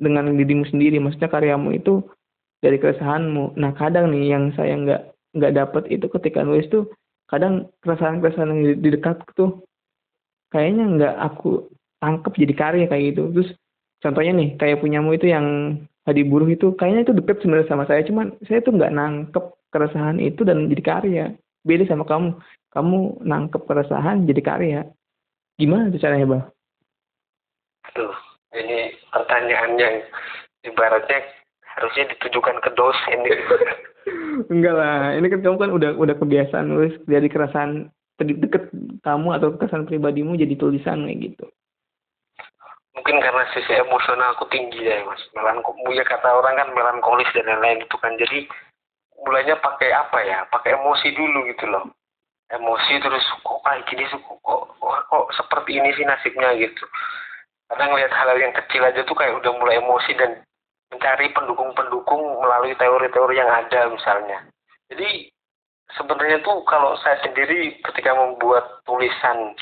dengan 0.01 0.33
dirimu 0.33 0.65
sendiri. 0.71 0.97
Maksudnya 0.97 1.29
karyamu 1.29 1.77
itu 1.77 2.01
dari 2.63 2.79
keresahanmu. 2.79 3.59
Nah 3.59 3.71
kadang 3.77 4.09
nih 4.09 4.33
yang 4.33 4.55
saya 4.55 4.73
nggak 4.79 5.01
nggak 5.37 5.53
dapat 5.53 5.83
itu 5.91 6.07
ketika 6.09 6.41
nulis 6.41 6.65
tuh 6.71 6.89
kadang 7.33 7.65
keresahan-keresahan 7.81 8.53
yang 8.53 8.61
di, 8.77 8.89
dekat 8.93 9.25
tuh 9.33 9.65
kayaknya 10.53 10.85
nggak 10.85 11.15
aku 11.17 11.65
tangkep 11.97 12.33
jadi 12.45 12.53
karya 12.53 12.85
kayak 12.85 13.03
gitu. 13.09 13.23
Terus 13.33 13.49
contohnya 14.05 14.37
nih 14.37 14.49
kayak 14.61 14.85
punyamu 14.85 15.17
itu 15.17 15.33
yang 15.33 15.47
hadi 16.05 16.21
buruh 16.21 16.45
itu 16.45 16.77
kayaknya 16.77 17.09
itu 17.09 17.13
deket 17.17 17.41
sebenarnya 17.41 17.73
sama 17.73 17.89
saya 17.89 18.05
cuman 18.05 18.37
saya 18.45 18.61
tuh 18.61 18.77
nggak 18.77 18.93
nangkep 18.93 19.45
keresahan 19.73 20.21
itu 20.21 20.45
dan 20.45 20.69
jadi 20.69 20.83
karya. 20.85 21.25
Beda 21.65 21.89
sama 21.89 22.05
kamu. 22.05 22.37
Kamu 22.69 23.25
nangkep 23.25 23.65
keresahan 23.65 24.29
jadi 24.29 24.41
karya. 24.45 24.79
Gimana 25.57 25.89
tuh 25.89 26.01
caranya 26.01 26.29
bang? 26.29 26.43
Aduh, 27.89 28.15
ini 28.53 28.93
pertanyaan 29.09 29.71
yang 29.81 29.95
ibaratnya 30.69 31.19
harusnya 31.65 32.13
ditujukan 32.13 32.61
ke 32.61 32.69
dosen 32.77 33.19
Enggak 34.51 34.75
lah, 34.75 35.15
ini 35.15 35.27
kan 35.31 35.39
kamu 35.39 35.57
kan 35.59 35.71
udah 35.71 35.91
udah 35.95 36.15
kebiasaan 36.19 36.67
nulis 36.67 36.95
dari 37.07 37.31
keresahan 37.31 37.87
deket 38.19 38.69
kamu 39.03 39.27
atau 39.35 39.55
keresahan 39.55 39.87
pribadimu 39.87 40.35
jadi 40.35 40.55
tulisan 40.59 41.07
kayak 41.07 41.19
gitu. 41.33 41.45
Mungkin 42.93 43.17
karena 43.19 43.43
sisi 43.51 43.73
emosional 43.73 44.37
aku 44.37 44.45
tinggi 44.53 44.85
ya 44.85 45.01
mas, 45.03 45.19
melankolis 45.33 45.97
ya 45.97 46.05
kata 46.05 46.29
orang 46.29 46.55
kan 46.61 46.69
melankolis 46.71 47.27
dan 47.33 47.49
lain-lain 47.49 47.81
itu 47.81 47.97
kan. 47.97 48.13
Jadi 48.15 48.45
mulainya 49.23 49.57
pakai 49.57 49.89
apa 49.91 50.19
ya? 50.21 50.45
Pakai 50.47 50.77
emosi 50.77 51.11
dulu 51.17 51.49
gitu 51.49 51.65
loh. 51.67 51.89
Emosi 52.53 53.01
terus 53.01 53.25
kok 53.41 53.59
kayak 53.65 53.87
gini 53.89 54.05
kok, 54.05 54.21
kok, 54.45 54.63
kok, 55.09 55.25
seperti 55.33 55.81
ini 55.81 55.89
sih 55.97 56.05
nasibnya 56.05 56.53
gitu. 56.53 56.85
Kadang 57.65 57.97
ngeliat 57.97 58.13
hal-hal 58.13 58.37
yang 58.37 58.53
kecil 58.53 58.85
aja 58.85 59.01
tuh 59.01 59.17
kayak 59.17 59.41
udah 59.41 59.51
mulai 59.57 59.81
emosi 59.81 60.13
dan 60.13 60.45
mencari 60.93 61.33
pendukung-pendukung 61.33 62.21
melalui 62.45 62.77
teori-teori 62.77 63.35
yang 63.41 63.49
ada 63.49 63.89
misalnya. 63.89 64.45
Jadi 64.93 65.33
sebenarnya 65.97 66.37
tuh 66.45 66.61
kalau 66.69 66.93
saya 67.01 67.17
sendiri 67.25 67.81
ketika 67.81 68.13
membuat 68.13 68.85
tulisan 68.85 69.57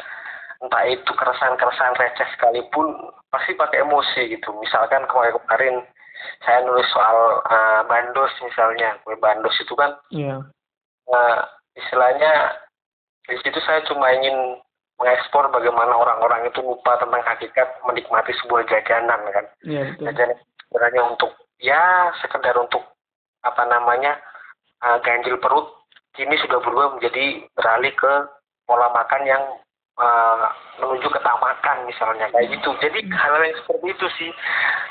entah 0.61 0.85
itu 0.85 1.11
keresahan-keresahan 1.17 1.97
receh 1.97 2.27
sekalipun 2.37 2.93
pasti 3.31 3.55
pakai 3.55 3.81
emosi 3.81 4.35
gitu. 4.37 4.53
Misalkan 4.59 5.07
kemarin-kemarin 5.09 5.87
saya 6.45 6.61
nulis 6.61 6.85
soal 6.93 7.41
uh, 7.49 7.81
bandos 7.89 8.29
misalnya, 8.45 8.93
kue 9.01 9.17
bandos 9.17 9.57
itu 9.57 9.73
kan, 9.73 9.97
yeah. 10.13 10.37
uh, 11.09 11.41
istilahnya 11.73 12.61
di 13.25 13.41
situ 13.41 13.57
saya 13.65 13.81
cuma 13.89 14.13
ingin 14.13 14.61
mengekspor 15.01 15.49
bagaimana 15.49 15.97
orang-orang 15.97 16.45
itu 16.45 16.61
lupa 16.61 16.93
tentang 17.01 17.25
hakikat 17.25 17.73
menikmati 17.89 18.37
sebuah 18.45 18.69
jajanan 18.69 19.21
kan. 19.33 19.45
Yeah, 19.65 19.97
betul. 19.97 20.13
Jajanan 20.13 20.37
sebenarnya 20.71 21.03
untuk 21.03 21.35
ya 21.59 22.15
sekedar 22.23 22.55
untuk 22.55 22.79
apa 23.43 23.67
namanya 23.67 24.15
uh, 24.79 25.03
ganjil 25.03 25.35
perut 25.43 25.67
kini 26.15 26.39
sudah 26.39 26.63
berubah 26.63 26.95
menjadi 26.95 27.43
beralih 27.51 27.91
ke 27.91 28.13
pola 28.63 28.87
makan 28.95 29.27
yang 29.27 29.43
uh, 29.99 30.47
menuju 30.79 31.11
ketamakan 31.11 31.83
misalnya 31.83 32.31
kayak 32.31 32.55
gitu. 32.55 32.71
Jadi 32.79 33.03
hmm. 33.03 33.11
hal, 33.11 33.35
hal 33.35 33.43
yang 33.43 33.57
seperti 33.59 33.87
itu 33.91 34.07
sih. 34.15 34.31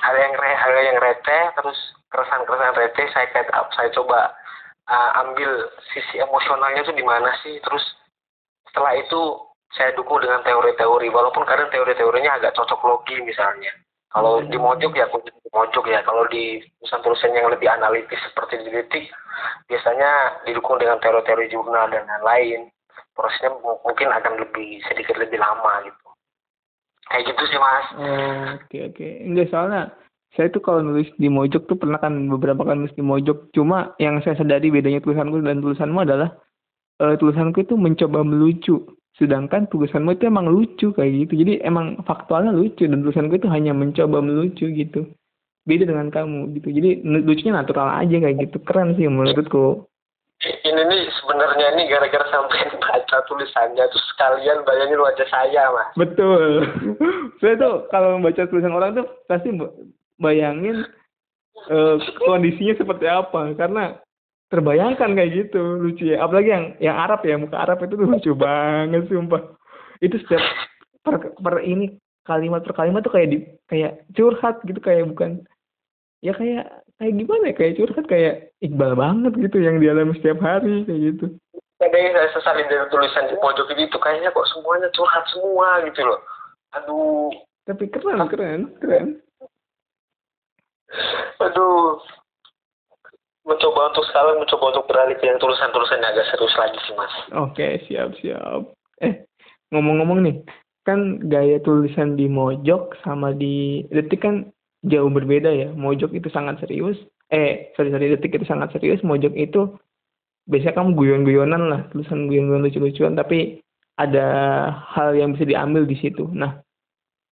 Hal 0.04 0.16
yang 0.20 0.36
re, 0.36 0.52
hal 0.52 0.72
yang 0.76 0.98
receh 1.00 1.44
terus 1.56 1.78
keresahan-keresahan 2.12 2.76
receh 2.76 3.06
saya 3.16 3.26
saya 3.72 3.88
coba 3.96 4.36
uh, 4.92 5.10
ambil 5.24 5.48
sisi 5.96 6.20
emosionalnya 6.20 6.84
itu 6.84 6.92
di 6.92 7.04
mana 7.04 7.32
sih? 7.40 7.56
Terus 7.64 7.84
setelah 8.68 9.00
itu 9.00 9.48
saya 9.72 9.96
dukung 9.96 10.20
dengan 10.20 10.44
teori-teori. 10.44 11.08
Walaupun 11.08 11.48
kadang 11.48 11.72
teori-teorinya 11.72 12.36
agak 12.36 12.52
cocok 12.52 12.80
logi 12.84 13.16
misalnya 13.24 13.72
kalau 14.10 14.42
di 14.42 14.58
Mojok 14.58 14.92
ya 14.98 15.06
aku 15.06 15.22
di 15.22 15.30
Mojok 15.54 15.86
ya. 15.86 16.02
Kalau 16.02 16.26
di 16.26 16.58
tulisan-tulisan 16.82 17.34
yang 17.34 17.46
lebih 17.50 17.70
analitis 17.70 18.18
seperti 18.26 18.58
di 18.66 18.70
Detik, 18.74 19.06
biasanya 19.70 20.42
didukung 20.46 20.82
dengan 20.82 20.98
teori-teori 20.98 21.46
jurnal 21.50 21.90
dan 21.94 22.06
lain-lain. 22.10 22.70
Prosesnya 23.14 23.54
mungkin 23.62 24.10
akan 24.10 24.42
lebih 24.42 24.82
sedikit 24.90 25.14
lebih 25.14 25.38
lama 25.38 25.86
gitu. 25.86 26.06
Kayak 27.10 27.34
gitu 27.34 27.42
sih 27.50 27.58
mas. 27.58 27.86
Oh, 27.98 28.02
oke 28.02 28.66
okay, 28.66 28.80
oke. 28.90 28.94
Okay. 28.98 29.12
Enggak 29.26 29.50
soalnya 29.50 29.94
saya 30.34 30.46
tuh 30.50 30.62
kalau 30.62 30.82
nulis 30.82 31.10
di 31.18 31.26
Mojok 31.26 31.66
tuh 31.70 31.78
pernah 31.78 31.98
kan 31.98 32.14
beberapa 32.30 32.66
kali 32.66 32.86
nulis 32.86 32.98
di 32.98 33.06
Mojok. 33.06 33.54
Cuma 33.54 33.94
yang 34.02 34.18
saya 34.26 34.38
sadari 34.38 34.74
bedanya 34.74 35.02
tulisanku 35.02 35.42
dan 35.42 35.62
tulisanmu 35.62 36.02
adalah 36.02 36.34
uh, 37.02 37.14
tulisanku 37.14 37.62
itu 37.62 37.74
mencoba 37.74 38.26
melucu 38.26 38.90
sedangkan 39.18 39.66
tulisanmu 39.68 40.14
itu 40.14 40.28
emang 40.30 40.46
lucu 40.48 40.94
kayak 40.94 41.26
gitu. 41.26 41.42
Jadi 41.42 41.64
emang 41.66 41.98
faktualnya 42.06 42.54
lucu 42.54 42.86
dan 42.86 43.02
tulisanku 43.02 43.36
itu 43.36 43.48
hanya 43.50 43.74
mencoba 43.74 44.22
melucu 44.22 44.70
gitu. 44.70 45.10
Beda 45.68 45.84
dengan 45.84 46.08
kamu 46.08 46.56
gitu. 46.56 46.68
Jadi 46.72 47.04
lucunya 47.04 47.52
natural 47.56 47.88
aja 48.00 48.16
kayak 48.16 48.36
gitu. 48.48 48.56
Keren 48.64 48.96
sih 48.96 49.08
menurutku. 49.10 49.84
Ini 50.40 50.82
nih 50.88 51.04
sebenarnya 51.20 51.66
ini 51.76 51.82
gara-gara 51.92 52.24
sampai 52.32 52.72
baca 52.84 53.16
tulisannya. 53.28 53.84
Terus 53.84 54.04
sekalian 54.16 54.64
bayangin 54.64 55.04
wajah 55.04 55.28
saya 55.28 55.68
mas. 55.68 55.92
Betul. 55.98 56.64
Saya 57.40 57.56
tuh 57.56 57.88
kalau 57.88 58.20
membaca 58.20 58.44
tulisan 58.48 58.76
orang 58.76 59.00
tuh 59.00 59.08
pasti 59.24 59.48
bayangin 60.20 60.84
uh, 61.72 61.96
kondisinya 62.24 62.76
seperti 62.76 63.08
apa. 63.08 63.52
Karena 63.56 63.96
terbayangkan 64.50 65.14
kayak 65.14 65.30
gitu 65.32 65.62
lucu 65.78 66.10
ya. 66.10 66.26
Apalagi 66.26 66.50
yang 66.50 66.64
yang 66.82 66.96
Arab 66.98 67.22
ya 67.22 67.38
muka 67.38 67.56
Arab 67.62 67.86
itu 67.86 67.94
tuh 67.94 68.08
lucu 68.10 68.32
banget 68.34 69.06
sumpah. 69.06 69.54
Itu 70.02 70.18
setiap 70.26 70.42
per, 71.06 71.32
per 71.38 71.62
ini 71.62 71.96
kalimat 72.26 72.66
per 72.66 72.74
kalimat 72.74 73.00
tuh 73.06 73.14
kayak 73.14 73.30
di 73.30 73.38
kayak 73.70 74.04
curhat 74.12 74.60
gitu 74.66 74.82
kayak 74.82 75.06
bukan 75.08 75.46
ya 76.20 76.36
kayak 76.36 76.84
kayak 77.00 77.14
gimana 77.16 77.44
ya 77.48 77.54
kayak 77.56 77.74
curhat 77.78 78.04
kayak 78.10 78.34
Iqbal 78.60 78.92
banget 78.98 79.32
gitu 79.38 79.56
yang 79.62 79.80
dialami 79.80 80.12
setiap 80.18 80.42
hari 80.42 80.84
kayak 80.84 81.00
gitu. 81.14 81.26
Ada 81.80 81.96
yang 81.96 82.12
saya 82.12 82.28
sesalin 82.36 82.68
dari 82.68 82.84
tulisan 82.92 83.24
di 83.32 83.40
pojok 83.40 83.72
itu 83.72 83.96
kayaknya 83.96 84.34
kok 84.36 84.50
semuanya 84.52 84.92
curhat 84.92 85.24
semua 85.32 85.80
gitu 85.88 86.04
loh. 86.04 86.20
Aduh. 86.76 87.32
Tapi 87.64 87.88
keren 87.88 88.20
keren 88.28 88.60
keren. 88.82 89.06
Aduh 91.40 92.02
mencoba 93.44 93.90
untuk 93.90 94.04
sekarang 94.12 94.40
mencoba 94.40 94.64
untuk 94.76 94.86
beralih 94.86 95.16
ke 95.16 95.24
yang 95.24 95.40
tulisan-tulisan 95.40 96.04
agak 96.04 96.28
serius 96.28 96.54
lagi 96.60 96.78
sih 96.84 96.94
mas. 96.96 97.14
Oke 97.32 97.66
siap 97.88 98.12
siap. 98.20 98.70
Eh 99.00 99.24
ngomong-ngomong 99.72 100.18
nih 100.24 100.36
kan 100.84 101.20
gaya 101.28 101.60
tulisan 101.60 102.16
di 102.16 102.28
mojok 102.28 102.96
sama 103.04 103.32
di 103.32 103.84
detik 103.88 104.24
kan 104.24 104.52
jauh 104.84 105.08
berbeda 105.08 105.50
ya. 105.50 105.68
Mojok 105.72 106.12
itu 106.12 106.28
sangat 106.28 106.60
serius 106.60 107.00
eh 107.30 107.72
sorry 107.78 107.94
sorry 107.94 108.12
detik 108.12 108.34
itu 108.34 108.46
sangat 108.46 108.74
serius 108.74 109.00
mojok 109.06 109.32
itu 109.38 109.78
biasanya 110.50 110.82
kamu 110.82 110.98
guyon-guyonan 110.98 111.62
lah 111.70 111.80
tulisan 111.94 112.26
guyon-guyon 112.26 112.66
lucu-lucuan 112.66 113.14
tapi 113.14 113.62
ada 113.94 114.26
hal 114.96 115.12
yang 115.12 115.36
bisa 115.36 115.44
diambil 115.44 115.84
di 115.84 115.96
situ. 116.00 116.26
Nah 116.32 116.60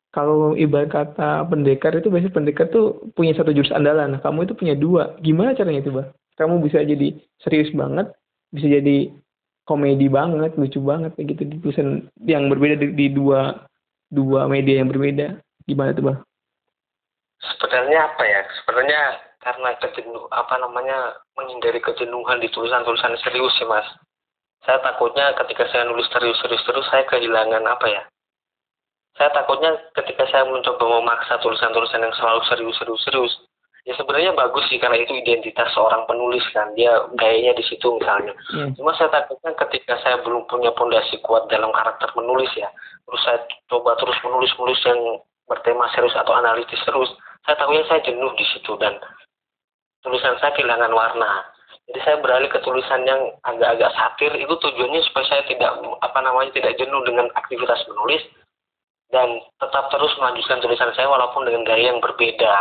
kalau 0.09 0.57
ibarat 0.57 0.89
kata 0.89 1.45
pendekar 1.53 1.93
itu 1.93 2.09
biasanya 2.09 2.33
pendekar 2.33 2.67
tuh 2.73 3.13
punya 3.13 3.37
satu 3.37 3.53
jurus 3.53 3.75
andalan. 3.77 4.17
Nah 4.17 4.21
kamu 4.25 4.49
itu 4.49 4.55
punya 4.57 4.75
dua. 4.75 5.21
Gimana 5.21 5.53
caranya 5.53 5.85
itu 5.85 5.93
bah? 5.93 6.09
Kamu 6.41 6.65
bisa 6.65 6.81
jadi 6.81 7.19
serius 7.45 7.69
banget 7.77 8.09
bisa 8.49 8.65
jadi 8.65 9.13
komedi 9.69 10.09
banget 10.09 10.57
lucu 10.57 10.81
banget 10.81 11.13
kayak 11.13 11.37
gitu 11.37 11.43
di 11.45 11.57
tulisan 11.61 12.09
yang 12.25 12.49
berbeda 12.49 12.81
di, 12.81 12.97
di 12.97 13.07
dua 13.13 13.69
dua 14.09 14.49
media 14.49 14.81
yang 14.81 14.89
berbeda. 14.89 15.37
Gimana 15.69 15.93
tuh 15.93 16.05
bah? 16.09 16.19
Sebenarnya 17.61 18.09
apa 18.09 18.23
ya? 18.25 18.41
Sebenarnya 18.65 19.03
karena 19.45 19.71
kejenuh 19.77 20.25
apa 20.33 20.57
namanya 20.57 21.21
menghindari 21.37 21.85
kejenuhan 21.85 22.41
di 22.41 22.49
tulisan-tulisan 22.49 23.13
serius 23.21 23.53
sih 23.61 23.69
mas. 23.69 23.85
Saya 24.65 24.81
takutnya 24.81 25.37
ketika 25.45 25.69
saya 25.69 25.85
nulis 25.85 26.09
serius-serius 26.11 26.65
terus 26.65 26.89
saya 26.89 27.05
kehilangan 27.07 27.63
apa 27.69 27.87
ya 27.87 28.03
saya 29.19 29.31
takutnya 29.35 29.75
ketika 29.99 30.25
saya 30.31 30.47
mencoba 30.47 30.85
memaksa 30.87 31.37
tulisan-tulisan 31.43 32.07
yang 32.07 32.15
selalu 32.15 32.41
serius-serius-serius 32.49 33.35
ya 33.85 33.93
sebenarnya 33.99 34.33
bagus 34.37 34.65
sih 34.71 34.79
karena 34.79 35.01
itu 35.01 35.17
identitas 35.17 35.69
seorang 35.75 36.07
penulis 36.07 36.45
kan 36.55 36.71
dia 36.79 36.93
gayanya 37.19 37.57
di 37.57 37.65
situ 37.67 37.89
misalnya 37.99 38.33
hmm. 38.55 38.79
cuma 38.79 38.95
saya 38.95 39.11
takutnya 39.11 39.53
ketika 39.67 39.99
saya 40.05 40.21
belum 40.23 40.47
punya 40.47 40.71
pondasi 40.77 41.19
kuat 41.25 41.51
dalam 41.51 41.75
karakter 41.75 42.09
menulis 42.15 42.53
ya 42.55 42.69
terus 43.09 43.21
saya 43.25 43.39
coba 43.67 43.97
terus 43.99 44.17
menulis-menulis 44.23 44.81
yang 44.87 45.01
bertema 45.49 45.89
serius 45.97 46.15
atau 46.17 46.37
analitis 46.37 46.81
terus 46.85 47.11
saya 47.49 47.57
takutnya 47.57 47.85
saya 47.89 48.01
jenuh 48.05 48.29
di 48.37 48.45
situ 48.45 48.77
dan 48.77 48.93
tulisan 50.03 50.37
saya 50.39 50.55
kehilangan 50.55 50.93
warna. 50.95 51.45
Jadi 51.89 52.01
saya 52.05 52.17
beralih 52.21 52.53
ke 52.53 52.61
tulisan 52.61 53.01
yang 53.09 53.33
agak-agak 53.49 53.89
satir 53.97 54.33
itu 54.37 54.53
tujuannya 54.61 55.01
supaya 55.09 55.25
saya 55.33 55.43
tidak 55.49 55.73
apa 56.05 56.19
namanya 56.21 56.53
tidak 56.53 56.77
jenuh 56.77 57.01
dengan 57.09 57.33
aktivitas 57.33 57.81
menulis 57.89 58.21
dan 59.09 59.41
tetap 59.57 59.89
terus 59.89 60.13
melanjutkan 60.21 60.61
tulisan 60.61 60.93
saya 60.93 61.09
walaupun 61.09 61.49
dengan 61.49 61.65
gaya 61.65 61.93
yang 61.93 62.01
berbeda. 62.01 62.55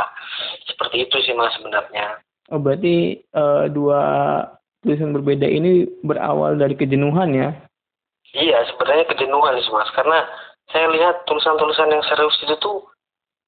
Seperti 0.68 1.08
itu 1.08 1.16
sih 1.24 1.36
mas 1.36 1.51
sebenarnya. 1.60 2.24
Oh 2.51 2.60
berarti 2.60 3.20
uh, 3.36 3.68
dua 3.68 4.01
tulisan 4.80 5.12
berbeda 5.12 5.44
ini 5.44 5.83
berawal 6.03 6.55
dari 6.55 6.79
kejenuhan 6.79 7.36
ya? 7.36 7.50
Iya 8.31 8.64
sebenarnya 8.72 9.07
kejenuhan 9.12 9.60
sih 9.60 9.74
mas 9.75 9.92
karena 9.92 10.24
saya 10.72 10.88
lihat 10.92 11.24
tulisan-tulisan 11.27 11.92
yang 11.92 12.03
serius 12.07 12.36
itu 12.44 12.55
tuh 12.60 12.83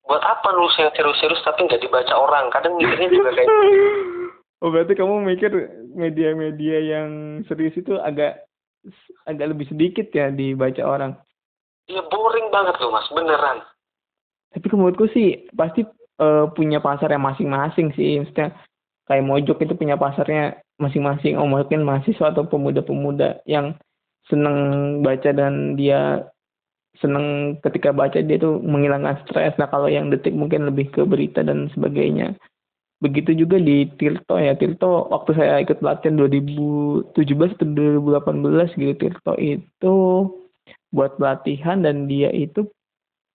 buat 0.08 0.24
apa 0.26 0.50
nulis 0.56 0.74
yang 0.82 0.90
serius-serius 0.98 1.44
tapi 1.46 1.70
nggak 1.70 1.86
dibaca 1.86 2.14
orang 2.18 2.50
kadang 2.50 2.74
mikirnya 2.82 3.14
juga 3.14 3.30
kayak 3.36 3.46
gitu. 3.46 3.78
oh 4.66 4.70
berarti 4.74 4.94
kamu 4.98 5.16
mikir 5.22 5.52
media-media 5.94 6.78
yang 6.82 7.10
serius 7.46 7.78
itu 7.78 7.94
agak 8.02 8.42
agak 9.30 9.54
lebih 9.54 9.70
sedikit 9.70 10.10
ya 10.10 10.34
dibaca 10.34 10.82
orang 10.82 11.14
iya 11.90 12.02
boring 12.06 12.48
banget 12.54 12.78
loh 12.80 12.94
mas 12.94 13.10
beneran 13.10 13.66
tapi 14.54 14.66
menurutku 14.70 15.10
sih 15.12 15.50
pasti 15.54 15.86
uh, 16.22 16.50
punya 16.54 16.80
pasar 16.80 17.10
yang 17.10 17.26
masing-masing 17.26 17.94
sih 17.98 18.22
maksudnya 18.22 18.54
kayak 19.10 19.26
mojok 19.26 19.58
itu 19.66 19.74
punya 19.74 19.98
pasarnya 19.98 20.62
masing-masing 20.78 21.36
oh 21.36 21.50
mungkin 21.50 21.84
mahasiswa 21.84 22.32
atau 22.32 22.46
pemuda-pemuda 22.46 23.42
yang 23.50 23.74
seneng 24.30 25.02
baca 25.02 25.34
dan 25.34 25.74
dia 25.74 26.30
seneng 27.02 27.58
ketika 27.64 27.96
baca 27.96 28.20
dia 28.20 28.38
tuh 28.38 28.60
menghilangkan 28.62 29.22
stres. 29.26 29.56
Nah 29.58 29.68
kalau 29.72 29.88
yang 29.88 30.12
detik 30.12 30.36
mungkin 30.36 30.68
lebih 30.70 30.92
ke 30.94 31.02
berita 31.08 31.42
dan 31.42 31.72
sebagainya. 31.74 32.38
Begitu 33.00 33.32
juga 33.46 33.56
di 33.58 33.88
Tirto 33.96 34.36
ya. 34.36 34.54
Tirto 34.60 35.08
waktu 35.08 35.32
saya 35.40 35.64
ikut 35.64 35.80
pelatihan 35.80 36.20
2017 36.20 37.16
atau 37.56 37.68
2018 37.68 38.76
gitu. 38.76 38.94
Tirto 39.00 39.34
itu 39.40 39.96
buat 40.90 41.18
pelatihan 41.18 41.86
dan 41.86 42.10
dia 42.10 42.34
itu 42.34 42.66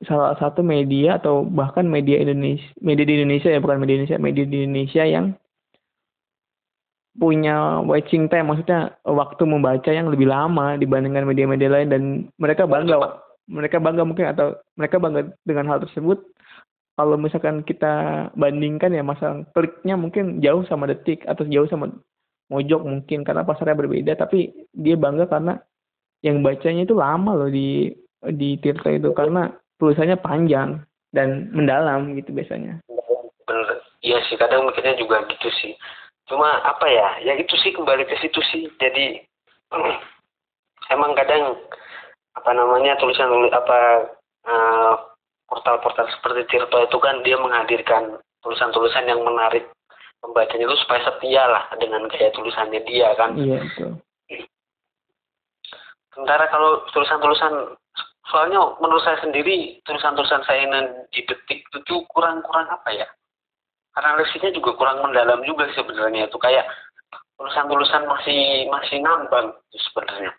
salah 0.05 0.37
satu 0.37 0.61
media 0.61 1.17
atau 1.17 1.47
bahkan 1.47 1.87
media 1.87 2.21
Indonesia 2.21 2.67
media 2.83 3.07
di 3.07 3.15
Indonesia 3.23 3.49
ya 3.49 3.63
bukan 3.63 3.79
media 3.81 4.03
Indonesia 4.03 4.19
media 4.21 4.45
di 4.45 4.57
Indonesia 4.67 5.03
yang 5.07 5.27
punya 7.15 7.79
watching 7.87 8.27
time 8.27 8.51
maksudnya 8.51 8.99
waktu 9.07 9.43
membaca 9.47 9.91
yang 9.91 10.11
lebih 10.11 10.27
lama 10.27 10.75
dibandingkan 10.75 11.23
media-media 11.23 11.71
lain 11.71 11.89
dan 11.91 12.03
mereka 12.43 12.67
bangga 12.67 13.23
mereka 13.47 13.79
bangga 13.79 14.03
mungkin 14.03 14.27
atau 14.35 14.59
mereka 14.75 14.97
bangga 14.99 15.31
dengan 15.47 15.71
hal 15.71 15.79
tersebut. 15.85 16.25
Kalau 16.95 17.19
misalkan 17.19 17.67
kita 17.67 18.27
bandingkan 18.39 18.95
ya 18.95 19.03
masa 19.03 19.43
kliknya 19.51 19.99
mungkin 19.99 20.39
jauh 20.39 20.63
sama 20.71 20.87
detik 20.87 21.27
atau 21.27 21.43
jauh 21.47 21.67
sama 21.67 21.91
mojok 22.51 22.87
mungkin 22.87 23.27
karena 23.27 23.43
pasarnya 23.43 23.75
berbeda 23.75 24.13
tapi 24.15 24.55
dia 24.71 24.95
bangga 24.95 25.27
karena 25.27 25.59
yang 26.25 26.41
bacanya 26.41 26.89
itu 26.89 26.97
lama 26.97 27.37
loh 27.37 27.53
di 27.53 27.93
di 28.25 28.57
Tirta 28.57 28.89
itu 28.89 29.13
karena 29.13 29.53
tulisannya 29.77 30.17
panjang 30.17 30.81
dan 31.13 31.53
mendalam 31.53 32.17
gitu 32.17 32.33
biasanya. 32.33 32.81
Bener, 33.45 33.69
iya 34.01 34.25
sih 34.27 34.41
kadang 34.41 34.65
mikirnya 34.65 34.97
juga 34.97 35.29
gitu 35.29 35.53
sih. 35.61 35.77
Cuma 36.25 36.65
apa 36.65 36.89
ya, 36.89 37.09
ya 37.21 37.37
itu 37.37 37.53
sih 37.61 37.77
kembali 37.77 38.09
ke 38.09 38.17
situ 38.25 38.41
sih. 38.49 38.65
Jadi 38.81 39.21
emang 40.97 41.13
kadang 41.13 41.61
apa 42.35 42.51
namanya 42.57 42.97
tulisan 42.97 43.29
apa 43.53 44.09
uh, 44.49 44.95
portal-portal 45.45 46.09
seperti 46.09 46.49
Tirto 46.49 46.89
itu 46.89 46.99
kan 46.99 47.21
dia 47.21 47.37
menghadirkan 47.37 48.17
tulisan-tulisan 48.41 49.07
yang 49.07 49.21
menarik 49.21 49.69
pembacanya 50.25 50.65
itu 50.65 50.77
supaya 50.81 51.05
setia 51.05 51.45
lah 51.45 51.65
dengan 51.77 52.09
gaya 52.09 52.33
tulisannya 52.33 52.81
dia 52.89 53.13
kan. 53.21 53.37
Iya 53.37 53.61
betul. 53.61 54.01
Sementara 56.15 56.47
kalau 56.49 56.87
tulisan-tulisan 56.95 57.75
soalnya 58.31 58.63
menurut 58.79 59.03
saya 59.03 59.19
sendiri 59.21 59.83
tulisan-tulisan 59.85 60.43
saya 60.47 60.65
yang 60.65 60.87
di 61.11 61.21
detik 61.27 61.67
itu 61.67 61.95
kurang-kurang 62.15 62.71
apa 62.71 62.91
ya? 62.95 63.07
Analisisnya 63.95 64.55
juga 64.55 64.75
kurang 64.75 65.03
mendalam 65.03 65.43
juga 65.43 65.67
sebenarnya 65.75 66.27
itu 66.31 66.39
kayak 66.39 66.67
tulisan-tulisan 67.39 68.07
masih 68.07 68.71
masih 68.71 69.03
ngambang 69.03 69.55
sebenarnya. 69.75 70.33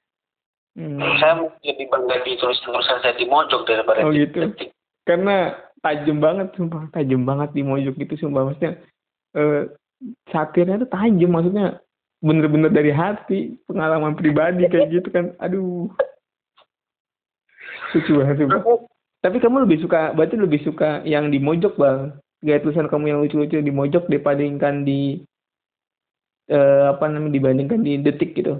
Hmm. 0.75 0.99
Saya 1.19 1.39
lebih 1.63 1.87
bangga 1.87 2.19
di 2.23 2.35
tulisan-tulisan 2.39 2.99
saya 2.99 3.15
di 3.15 3.27
mojok 3.27 3.63
daripada 3.67 4.03
oh, 4.03 4.11
di 4.11 4.27
gitu. 4.27 4.47
Detik. 4.47 4.69
Karena 5.05 5.55
tajam 5.79 6.17
banget, 6.17 6.51
sumpah 6.57 6.89
tajam 6.91 7.23
banget 7.23 7.53
di 7.55 7.61
mojok 7.63 7.95
itu 7.99 8.15
sumpah 8.19 8.51
maksudnya 8.51 8.79
eh, 9.37 9.71
satirnya 10.31 10.81
itu 10.83 10.87
tajam 10.89 11.31
maksudnya 11.31 11.79
bener-bener 12.25 12.73
dari 12.73 12.89
hati 12.89 13.53
pengalaman 13.69 14.17
pribadi 14.17 14.65
kayak 14.65 14.89
gitu 14.89 15.09
kan 15.13 15.37
aduh 15.37 15.85
lucu 17.93 18.11
banget 18.17 18.41
sumpah 18.41 18.81
tapi 19.21 19.37
kamu 19.37 19.69
lebih 19.69 19.85
suka 19.85 20.09
berarti 20.17 20.35
lebih 20.35 20.61
suka 20.65 21.05
yang 21.05 21.29
di 21.29 21.37
mojok 21.37 21.77
bang 21.77 22.17
gaya 22.41 22.61
tulisan 22.65 22.89
kamu 22.89 23.13
yang 23.13 23.19
lucu-lucu 23.21 23.61
di 23.61 23.73
mojok 23.73 24.09
dibandingkan 24.09 24.81
di 24.81 25.21
eh, 26.49 26.85
apa 26.89 27.05
namanya 27.05 27.37
dibandingkan 27.37 27.85
di 27.85 28.01
detik 28.01 28.33
gitu 28.33 28.57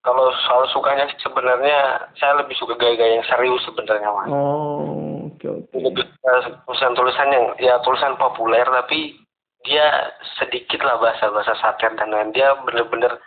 kalau 0.00 0.32
soal 0.48 0.64
sukanya 0.72 1.04
sebenarnya 1.20 2.08
saya 2.16 2.40
lebih 2.40 2.56
suka 2.56 2.72
gaya-gaya 2.80 3.20
yang 3.20 3.28
serius 3.28 3.60
sebenarnya 3.68 4.08
mas. 4.08 4.32
Oh, 4.32 5.28
oke 5.28 5.36
okay, 5.36 5.48
oke. 5.52 5.76
Okay. 5.76 6.48
Tulisan-tulisan 6.64 7.28
yang 7.28 7.46
ya 7.60 7.76
tulisan 7.84 8.16
populer 8.16 8.64
tapi 8.64 9.20
dia 9.64 10.14
sedikit 10.40 10.80
lah 10.80 10.96
bahasa-bahasa 10.96 11.52
satir 11.60 11.92
dan 11.96 12.08
lain 12.10 12.32
dia 12.32 12.56
bener-bener 12.64 13.20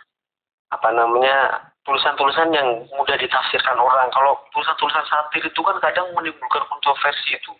apa 0.74 0.88
namanya 0.90 1.70
tulisan-tulisan 1.86 2.50
yang 2.50 2.88
mudah 2.96 3.14
ditafsirkan 3.20 3.78
orang. 3.78 4.10
Kalau 4.10 4.40
tulisan-tulisan 4.50 5.04
satir 5.06 5.44
itu 5.46 5.60
kan 5.62 5.76
kadang 5.78 6.10
menimbulkan 6.16 6.64
kontroversi 6.66 7.36
itu. 7.36 7.52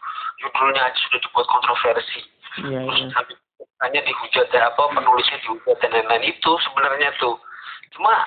Judulnya 0.43 0.91
aja 0.91 0.99
sudah 1.07 1.21
dibuat 1.23 1.47
kontroversi. 1.47 2.21
Iya, 2.65 2.81
iya. 2.87 3.07
hanya 3.83 4.01
dihujat 4.07 4.49
ya 4.55 4.71
apa 4.71 4.83
penulisnya 4.95 5.39
dihujat 5.45 5.77
dan 5.83 5.91
lain-lain 5.93 6.31
itu 6.31 6.53
sebenarnya 6.63 7.11
tuh 7.19 7.37
cuma 7.99 8.23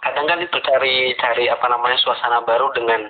kadang 0.00 0.26
kan 0.26 0.40
itu 0.40 0.58
cari 0.64 1.14
cari 1.20 1.46
apa 1.52 1.66
namanya 1.68 2.00
suasana 2.00 2.42
baru 2.42 2.72
dengan 2.74 3.06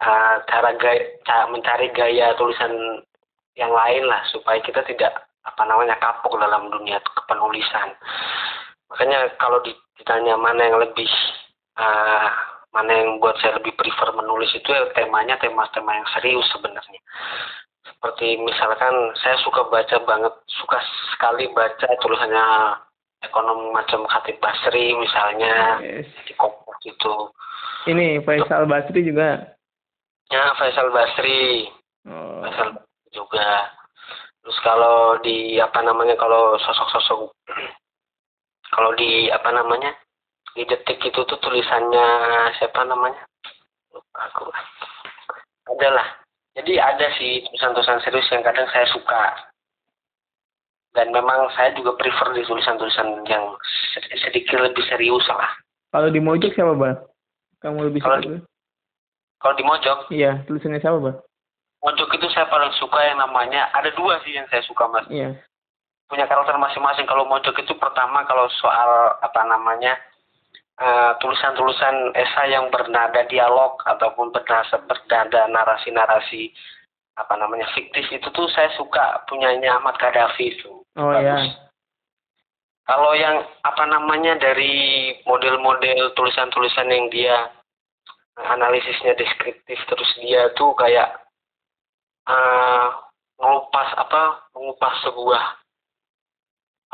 uh, 0.00 0.36
cara 0.48 0.70
gaya 0.78 1.02
cara 1.26 1.50
mencari 1.50 1.92
gaya 1.92 2.32
tulisan 2.38 3.02
yang 3.56 3.72
lain 3.72 4.04
lah 4.04 4.20
supaya 4.28 4.60
kita 4.60 4.84
tidak 4.84 5.26
apa 5.42 5.62
namanya 5.64 5.96
kapok 5.98 6.36
dalam 6.36 6.68
dunia 6.68 7.00
kepenulisan 7.02 7.96
makanya 8.92 9.32
kalau 9.40 9.58
ditanya 9.64 10.36
mana 10.36 10.60
yang 10.60 10.78
lebih 10.78 11.08
uh, 11.80 12.28
mana 12.70 12.92
yang 12.92 13.16
buat 13.18 13.34
saya 13.40 13.56
lebih 13.56 13.72
prefer 13.74 14.12
menulis 14.12 14.52
itu 14.52 14.68
ya 14.68 14.84
temanya 14.92 15.40
tema-tema 15.40 15.96
yang 15.96 16.08
serius 16.12 16.44
sebenarnya 16.52 17.00
seperti 17.86 18.36
misalkan 18.44 18.92
saya 19.22 19.40
suka 19.40 19.64
baca 19.72 19.96
banget 20.04 20.34
suka 20.60 20.78
sekali 21.14 21.48
baca 21.56 21.88
tulisannya 22.04 22.44
ekonom 23.24 23.72
macam 23.72 24.04
Khatib 24.04 24.36
Basri 24.38 24.92
misalnya 24.94 25.80
yes. 25.80 26.06
di 26.28 26.34
Kompas 26.36 26.78
itu. 26.84 27.14
Ini 27.88 28.20
Faisal 28.26 28.68
Basri 28.68 29.00
juga. 29.06 29.56
Ya 30.28 30.52
Faisal 30.58 30.92
Basri. 30.92 31.70
Oh. 32.04 32.44
Faisal 32.44 32.76
Basri 32.76 32.86
juga. 33.16 33.72
Terus 34.44 34.58
kalau 34.62 35.16
di 35.24 35.56
apa 35.58 35.80
namanya 35.80 36.14
kalau 36.20 36.60
sosok-sosok 36.60 37.32
kalau 38.76 38.92
di 38.94 39.32
apa 39.32 39.50
namanya 39.50 39.96
di 40.54 40.62
detik 40.68 41.00
itu 41.00 41.20
tuh 41.24 41.38
tulisannya 41.40 42.06
siapa 42.60 42.86
namanya 42.86 43.26
lupa 43.92 44.18
aku 44.30 44.48
adalah 45.74 46.06
jadi 46.56 46.80
ada 46.80 47.10
sih 47.20 47.44
tulisan-tulisan 47.44 48.00
serius 48.00 48.30
yang 48.32 48.40
kadang 48.40 48.64
saya 48.72 48.88
suka 48.88 49.52
dan 50.96 51.12
memang 51.12 51.52
saya 51.52 51.76
juga 51.76 51.92
prefer 52.00 52.32
di 52.32 52.42
tulisan-tulisan 52.48 53.20
yang 53.28 53.44
sedikit 54.24 54.64
lebih 54.64 54.80
serius 54.88 55.28
lah. 55.28 55.52
Kalau 55.92 56.08
di 56.08 56.24
Mojok 56.24 56.56
siapa 56.56 56.72
bang? 56.72 56.96
Kamu 57.60 57.78
lebih 57.92 58.00
kalau 58.00 58.16
suka? 58.24 58.40
Di, 58.40 58.40
kalau 59.36 59.54
di 59.60 59.64
Mojok? 59.68 59.98
Iya, 60.08 60.32
tulisannya 60.48 60.80
siapa 60.80 60.96
bang? 60.96 61.16
Mojok 61.86 62.18
itu 62.18 62.26
saya 62.34 62.50
paling 62.50 62.74
suka 62.82 62.98
yang 62.98 63.22
namanya 63.22 63.70
ada 63.70 63.94
dua 63.94 64.18
sih 64.26 64.34
yang 64.34 64.42
saya 64.50 64.58
suka 64.66 64.90
mas. 64.90 65.06
Iya. 65.06 65.38
Punya 66.10 66.26
karakter 66.26 66.58
masing-masing. 66.58 67.06
Kalau 67.06 67.30
Mojok 67.30 67.54
itu 67.62 67.78
pertama 67.78 68.26
kalau 68.26 68.50
soal 68.58 69.14
apa 69.22 69.46
namanya 69.46 69.94
eh, 70.82 71.12
tulisan-tulisan 71.22 72.10
esai 72.18 72.58
yang 72.58 72.66
bernada 72.74 73.22
dialog 73.30 73.78
ataupun 73.86 74.34
bernada, 74.34 74.82
bernada 74.82 75.46
narasi-narasi 75.46 76.50
apa 77.16 77.32
namanya 77.38 77.70
fiktif 77.72 78.04
itu 78.12 78.28
tuh 78.34 78.50
saya 78.52 78.68
suka 78.76 79.24
punyanya 79.24 79.80
Ahmad 79.80 79.96
Gaddafi 79.96 80.52
itu 80.52 80.84
Oh 80.96 81.12
iya. 81.16 81.54
Kalau 82.86 83.12
yang 83.18 83.42
apa 83.66 83.84
namanya 83.88 84.38
dari 84.38 85.10
model-model 85.26 86.14
tulisan-tulisan 86.14 86.86
yang 86.86 87.06
dia 87.10 87.36
analisisnya 88.36 89.16
deskriptif 89.18 89.80
terus 89.90 90.10
dia 90.22 90.48
tuh 90.54 90.70
kayak 90.78 91.25
uh, 92.26 92.86
mengupas 93.38 93.88
apa 93.96 94.50
mengupas 94.54 94.94
sebuah 95.06 95.44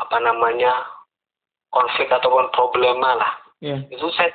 apa 0.01 0.17
namanya 0.19 0.73
konflik 1.69 2.09
ataupun 2.09 2.49
problema 2.53 3.17
lah. 3.17 3.33
Yeah. 3.63 3.87
Itu 3.87 4.11
saya 4.13 4.33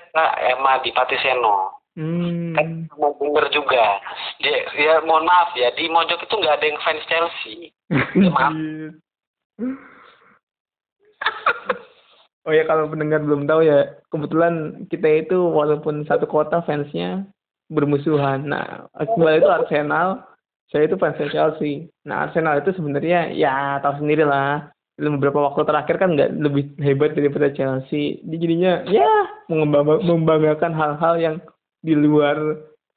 Emma 0.56 0.80
di 0.80 0.90
Patiseno. 0.90 1.78
Hmm. 1.98 2.54
Kan 2.54 2.86
mau 2.94 3.10
denger 3.18 3.50
juga. 3.50 3.98
Dia, 4.38 4.70
ya 4.78 4.94
mohon 5.02 5.26
maaf 5.26 5.50
ya 5.58 5.74
di 5.74 5.90
Mojok 5.90 6.24
itu 6.24 6.34
nggak 6.38 6.62
ada 6.62 6.66
yang 6.66 6.80
fans 6.80 7.04
Chelsea. 7.10 7.74
ya, 7.90 8.30
maaf. 8.30 8.54
oh 12.46 12.52
ya 12.54 12.64
kalau 12.64 12.88
pendengar 12.88 13.20
belum 13.20 13.50
tahu 13.50 13.66
ya 13.66 13.98
kebetulan 14.08 14.86
kita 14.88 15.26
itu 15.26 15.36
walaupun 15.36 16.06
satu 16.06 16.30
kota 16.30 16.62
fansnya 16.62 17.26
bermusuhan. 17.68 18.46
Nah 18.46 18.86
Iqbal 18.96 19.42
itu 19.42 19.50
Arsenal, 19.50 20.22
saya 20.68 20.88
itu 20.88 20.96
fans 21.00 21.18
Chelsea. 21.32 21.88
Nah 22.04 22.28
Arsenal 22.28 22.60
itu 22.60 22.76
sebenarnya 22.76 23.32
ya 23.32 23.80
tahu 23.80 24.04
sendiri 24.04 24.24
lah. 24.24 24.68
Beberapa 24.98 25.46
waktu 25.46 25.62
terakhir 25.62 25.96
kan 26.02 26.18
nggak 26.18 26.30
lebih 26.42 26.74
hebat 26.82 27.14
daripada 27.14 27.54
Chelsea. 27.54 28.18
Jadi 28.26 28.36
jadinya 28.42 28.82
ya 28.90 29.10
membanggakan 29.48 30.74
hal-hal 30.74 31.14
yang 31.22 31.36
di 31.86 31.94
luar 31.94 32.34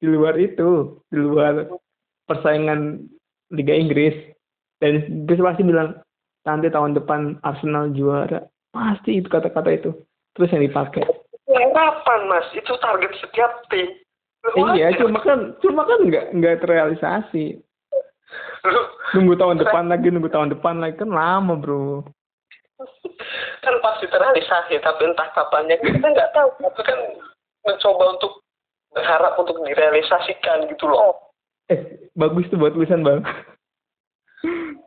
di 0.01 0.09
luar 0.09 0.33
itu, 0.41 0.97
di 1.13 1.21
luar 1.21 1.69
persaingan 2.25 3.05
Liga 3.53 3.77
Inggris. 3.77 4.17
Dan 4.81 5.29
dia 5.29 5.37
pasti 5.37 5.61
bilang, 5.61 6.01
nanti 6.41 6.73
tahun 6.73 6.97
depan 6.97 7.37
Arsenal 7.45 7.93
juara 7.93 8.41
pasti 8.71 9.19
itu 9.21 9.27
kata-kata 9.27 9.69
itu 9.71 9.91
terus 10.33 10.51
yang 10.55 10.63
dipakai 10.63 11.03
harapan 11.51 12.21
mas 12.31 12.47
itu 12.55 12.73
target 12.79 13.11
setiap 13.19 13.51
tim 13.67 13.87
iya 14.57 14.89
cuma 14.97 15.21
kan 15.21 15.53
cuma 15.61 15.85
kan 15.85 15.99
nggak 16.05 16.25
nggak 16.33 16.59
terrealisasi. 16.65 17.61
Nunggu 19.17 19.33
tahun 19.37 19.61
depan 19.61 19.89
lagi 19.89 20.09
nunggu 20.09 20.31
tahun 20.31 20.53
depan 20.57 20.81
lagi 20.81 20.97
kan 20.97 21.11
lama 21.13 21.53
bro. 21.57 22.05
Kan 23.61 23.75
pasti 23.85 24.05
terrealisasi 24.09 24.81
tapi 24.81 25.01
entah 25.05 25.29
kapannya. 25.37 25.77
Kita 25.77 26.07
nggak 26.07 26.31
tahu 26.33 26.49
tapi 26.57 26.81
kan 26.81 26.99
mencoba 27.61 28.17
untuk 28.17 28.41
berharap 28.91 29.37
untuk 29.37 29.61
direalisasikan 29.61 30.65
gitu 30.73 30.89
loh. 30.89 31.33
Eh 31.69 32.09
bagus 32.17 32.49
tuh 32.49 32.57
buat 32.57 32.73
tulisan 32.73 33.05
bang. 33.05 33.21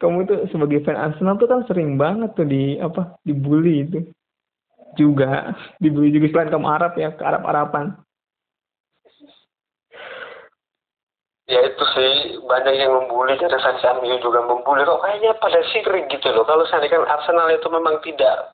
Kamu 0.03 0.27
tuh 0.27 0.51
sebagai 0.51 0.83
fan 0.83 0.99
Arsenal 0.99 1.39
tuh 1.39 1.47
kan 1.47 1.63
sering 1.71 1.95
banget 1.95 2.35
tuh 2.35 2.45
di 2.45 2.77
apa 2.83 3.15
dibully 3.23 3.87
itu. 3.87 4.03
Juga 4.99 5.55
dibully 5.79 6.11
juga 6.11 6.31
selain 6.31 6.51
kamu 6.51 6.67
Arab 6.67 6.93
ya 6.99 7.15
ke 7.15 7.23
Arab 7.23 7.47
Araban 7.47 8.04
ya 11.45 11.61
itu 11.61 11.85
sih 11.93 12.41
banyak 12.45 12.75
yang 12.81 12.93
membuli 12.93 13.37
fans 13.37 13.85
MU 14.01 14.17
juga 14.21 14.41
membuli 14.45 14.85
kok 14.85 15.03
kayaknya 15.05 15.33
pada 15.37 15.61
sirik 15.73 16.09
gitu 16.09 16.29
loh 16.33 16.45
kalau 16.49 16.65
saya 16.69 16.89
kan 16.89 17.05
Arsenal 17.05 17.53
itu 17.53 17.69
memang 17.69 18.01
tidak 18.01 18.53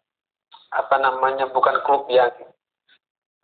apa 0.75 0.97
namanya 0.99 1.47
bukan 1.51 1.79
klub 1.87 2.07
yang 2.11 2.31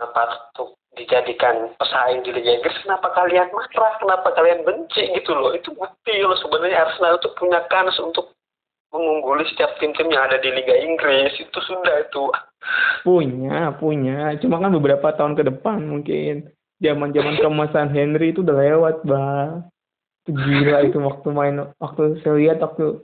apa 0.03 0.51
tuh 0.55 0.77
dijadikan 0.97 1.77
pesaing 1.77 2.25
di 2.25 2.33
Liga 2.33 2.57
Inggris, 2.57 2.81
kenapa 2.83 3.13
kalian 3.13 3.53
marah, 3.53 3.95
kenapa 4.01 4.29
kalian 4.33 4.65
benci 4.65 5.13
gitu 5.13 5.37
loh. 5.37 5.53
Itu 5.53 5.77
bukti 5.77 6.25
loh 6.25 6.37
sebenarnya 6.41 6.89
Arsenal 6.89 7.21
itu 7.21 7.29
punya 7.37 7.61
kans 7.69 7.95
untuk 8.01 8.33
mengungguli 8.91 9.45
setiap 9.53 9.77
tim-tim 9.77 10.09
yang 10.09 10.25
ada 10.25 10.41
di 10.41 10.49
Liga 10.49 10.73
Inggris. 10.73 11.37
Itu 11.37 11.61
sudah 11.61 12.01
itu. 12.01 12.33
Punya, 13.05 13.77
punya. 13.77 14.33
Cuma 14.41 14.57
kan 14.57 14.73
beberapa 14.73 15.13
tahun 15.13 15.37
ke 15.37 15.45
depan 15.53 15.85
mungkin. 15.85 16.49
Zaman-zaman 16.83 17.41
kemasan 17.41 17.89
Henry 17.93 18.37
itu 18.37 18.45
udah 18.45 18.57
lewat, 18.57 18.97
Bang. 19.09 19.69
Itu 20.25 20.37
gila 20.37 20.85
itu 20.85 20.99
waktu 21.01 21.29
main, 21.33 21.55
waktu 21.81 22.21
saya 22.21 22.37
lihat 22.37 22.59
waktu 22.61 23.01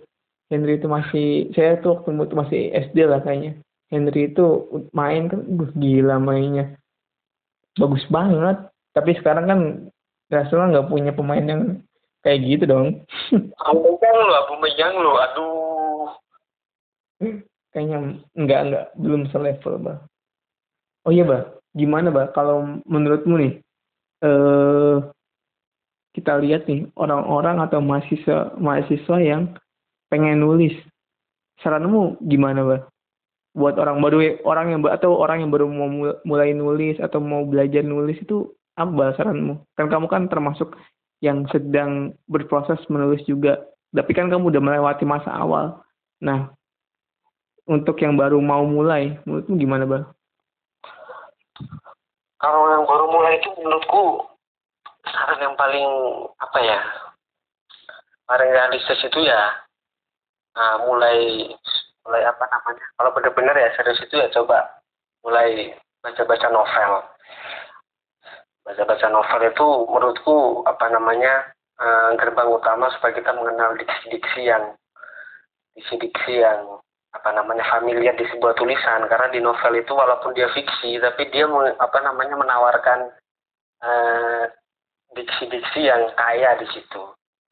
Henry 0.52 0.76
itu 0.76 0.90
masih, 0.90 1.48
saya 1.56 1.80
tuh 1.80 1.96
waktu 1.96 2.12
itu 2.12 2.36
masih 2.36 2.60
SD 2.90 2.96
lah 3.08 3.24
kayaknya. 3.24 3.56
Henry 3.88 4.32
itu 4.32 4.68
main 4.92 5.32
kan, 5.32 5.40
gila 5.76 6.20
mainnya. 6.20 6.76
Bagus 7.80 8.04
banget. 8.12 8.68
Tapi 8.92 9.16
sekarang 9.16 9.44
kan 9.48 9.60
Arsenal 10.28 10.72
nggak 10.72 10.88
punya 10.92 11.12
pemain 11.16 11.44
yang 11.44 11.80
kayak 12.20 12.44
gitu 12.44 12.64
dong. 12.68 13.08
Aubameyang 13.68 14.16
lo 14.20 14.32
Aubameyang 14.44 14.94
lo 15.00 15.12
aduh. 15.16 16.08
Kayaknya 17.72 18.20
nggak 18.36 18.60
nggak 18.68 18.86
belum 19.00 19.32
selevel 19.32 19.80
bah 19.80 19.98
oh 21.08 21.12
iya 21.14 21.24
bah 21.24 21.56
gimana 21.72 22.12
bah 22.12 22.28
kalau 22.36 22.80
menurutmu 22.84 23.34
nih 23.40 23.52
eh 24.22 24.96
kita 26.12 26.36
lihat 26.44 26.68
nih 26.68 26.84
orang-orang 27.00 27.64
atau 27.64 27.80
mahasiswa 27.80 28.52
mahasiswa 28.60 29.16
yang 29.20 29.56
pengen 30.12 30.44
nulis 30.44 30.76
saranmu 31.64 32.20
gimana 32.28 32.60
bah 32.62 32.80
buat 33.52 33.76
orang 33.76 34.00
baru 34.00 34.40
orang 34.48 34.66
yang 34.72 34.80
atau 34.88 35.16
orang 35.16 35.44
yang 35.44 35.50
baru 35.52 35.68
mau 35.68 35.88
mulai 36.24 36.56
nulis 36.56 36.96
atau 37.00 37.20
mau 37.20 37.44
belajar 37.44 37.84
nulis 37.84 38.16
itu 38.20 38.48
apa 38.80 38.88
bahasanmu 38.88 39.60
kan 39.76 39.86
kamu 39.92 40.06
kan 40.08 40.24
termasuk 40.32 40.72
yang 41.20 41.44
sedang 41.52 42.16
berproses 42.26 42.80
menulis 42.88 43.20
juga 43.28 43.60
tapi 43.92 44.16
kan 44.16 44.32
kamu 44.32 44.48
udah 44.48 44.62
melewati 44.64 45.04
masa 45.04 45.28
awal. 45.36 45.84
Nah 46.24 46.48
untuk 47.68 48.00
yang 48.02 48.18
baru 48.18 48.40
mau 48.42 48.64
mulai 48.66 49.20
menurutmu 49.22 49.54
gimana 49.54 49.84
bang 49.86 50.04
kalau 52.42 52.62
yang 52.74 52.84
baru 52.84 53.06
mulai 53.06 53.38
itu 53.38 53.48
menurutku 53.56 54.26
saran 55.06 55.38
yang 55.40 55.54
paling 55.54 55.86
apa 56.42 56.58
ya 56.60 56.80
paling 58.26 58.50
realistis 58.50 58.98
itu 59.06 59.20
ya 59.22 59.62
nah, 60.58 60.82
mulai 60.82 61.48
mulai 62.02 62.22
apa 62.26 62.44
namanya 62.50 62.86
kalau 62.98 63.10
benar-benar 63.14 63.54
ya 63.54 63.70
serius 63.78 64.02
itu 64.02 64.18
ya 64.18 64.26
coba 64.34 64.82
mulai 65.22 65.70
baca-baca 66.02 66.50
novel. 66.50 66.92
Baca-baca 68.62 69.06
novel 69.10 69.40
itu 69.50 69.68
menurutku 69.90 70.38
apa 70.66 70.86
namanya 70.90 71.50
uh, 71.78 72.14
gerbang 72.18 72.50
utama 72.50 72.90
supaya 72.94 73.14
kita 73.14 73.30
mengenal 73.34 73.74
diksi-diksi 73.78 74.50
yang 74.50 74.74
diksi-diksi 75.78 76.42
yang 76.42 76.81
apa 77.12 77.30
namanya 77.36 77.64
familiar 77.68 78.16
di 78.16 78.24
sebuah 78.32 78.56
tulisan. 78.56 79.04
Karena 79.08 79.28
di 79.28 79.40
novel 79.40 79.78
itu 79.78 79.92
walaupun 79.92 80.32
dia 80.32 80.48
fiksi 80.52 80.96
tapi 81.00 81.28
dia 81.28 81.44
apa 81.76 81.98
namanya 82.00 82.36
menawarkan 82.40 83.12
uh, 83.84 84.44
diksi-diksi 85.12 85.88
yang 85.88 86.08
kaya 86.16 86.56
di 86.56 86.66
situ. 86.72 87.02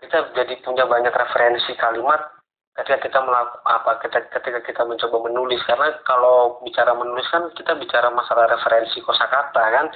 Kita 0.00 0.32
jadi 0.32 0.56
punya 0.64 0.88
banyak 0.88 1.12
referensi 1.12 1.76
kalimat 1.76 2.40
ketika 2.70 3.02
kita 3.04 3.18
melakukan 3.20 3.60
apa 3.66 4.00
ketika 4.32 4.60
kita 4.64 4.82
mencoba 4.88 5.28
menulis. 5.28 5.60
Karena 5.68 5.92
kalau 6.08 6.64
bicara 6.64 6.96
menulis 6.96 7.28
kan 7.28 7.52
kita 7.52 7.76
bicara 7.76 8.08
masalah 8.08 8.48
referensi 8.48 9.04
kosakata 9.04 9.60
kan? 9.60 9.86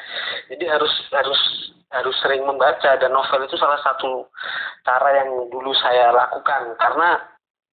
Jadi 0.52 0.64
harus 0.68 0.92
harus 1.08 1.40
harus 1.88 2.16
sering 2.20 2.44
membaca. 2.44 3.00
Dan 3.00 3.16
novel 3.16 3.48
itu 3.48 3.56
salah 3.56 3.80
satu 3.80 4.28
cara 4.84 5.24
yang 5.24 5.48
dulu 5.48 5.72
saya 5.80 6.12
lakukan. 6.12 6.76
Karena 6.76 7.16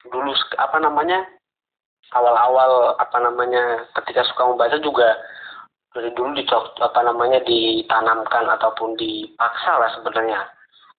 dulu 0.08 0.32
apa 0.56 0.77
namanya 0.80 1.27
awal-awal 2.12 2.95
apa 3.00 3.17
namanya 3.19 3.88
ketika 4.00 4.28
suka 4.28 4.52
membaca 4.52 4.78
juga 4.84 5.15
dari 5.91 6.12
dulu 6.15 6.32
dicok 6.39 6.80
apa 6.80 7.00
namanya 7.04 7.43
ditanamkan 7.43 8.47
ataupun 8.47 8.95
dipaksa 8.95 9.71
lah 9.80 9.89
sebenarnya. 10.00 10.39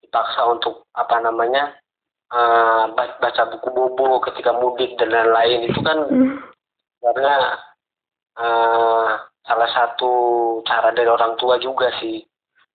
Dipaksa 0.05 0.44
untuk 0.48 0.85
apa 0.92 1.16
namanya 1.25 1.72
uh, 2.33 2.92
baca 2.96 3.42
buku 3.57 3.68
bobo 3.72 4.20
ketika 4.29 4.53
mudik 4.53 4.96
dan 5.01 5.09
lain-lain. 5.09 5.72
Itu 5.72 5.81
kan 5.81 5.98
karena 7.01 7.35
uh, 8.37 9.09
salah 9.48 9.70
satu 9.72 10.12
cara 10.68 10.92
dari 10.92 11.09
orang 11.09 11.37
tua 11.40 11.57
juga 11.57 11.88
sih. 12.01 12.20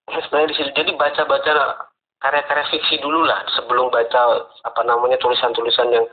Sebenarnya 0.08 0.50
di 0.50 0.56
sini 0.56 0.70
jadi 0.72 0.90
baca-baca 0.96 1.86
karya-karya 2.18 2.66
fiksi 2.74 2.98
dulu 2.98 3.22
lah 3.22 3.46
sebelum 3.54 3.94
baca 3.94 4.42
apa 4.66 4.80
namanya 4.82 5.20
tulisan-tulisan 5.22 5.94
yang 5.94 6.06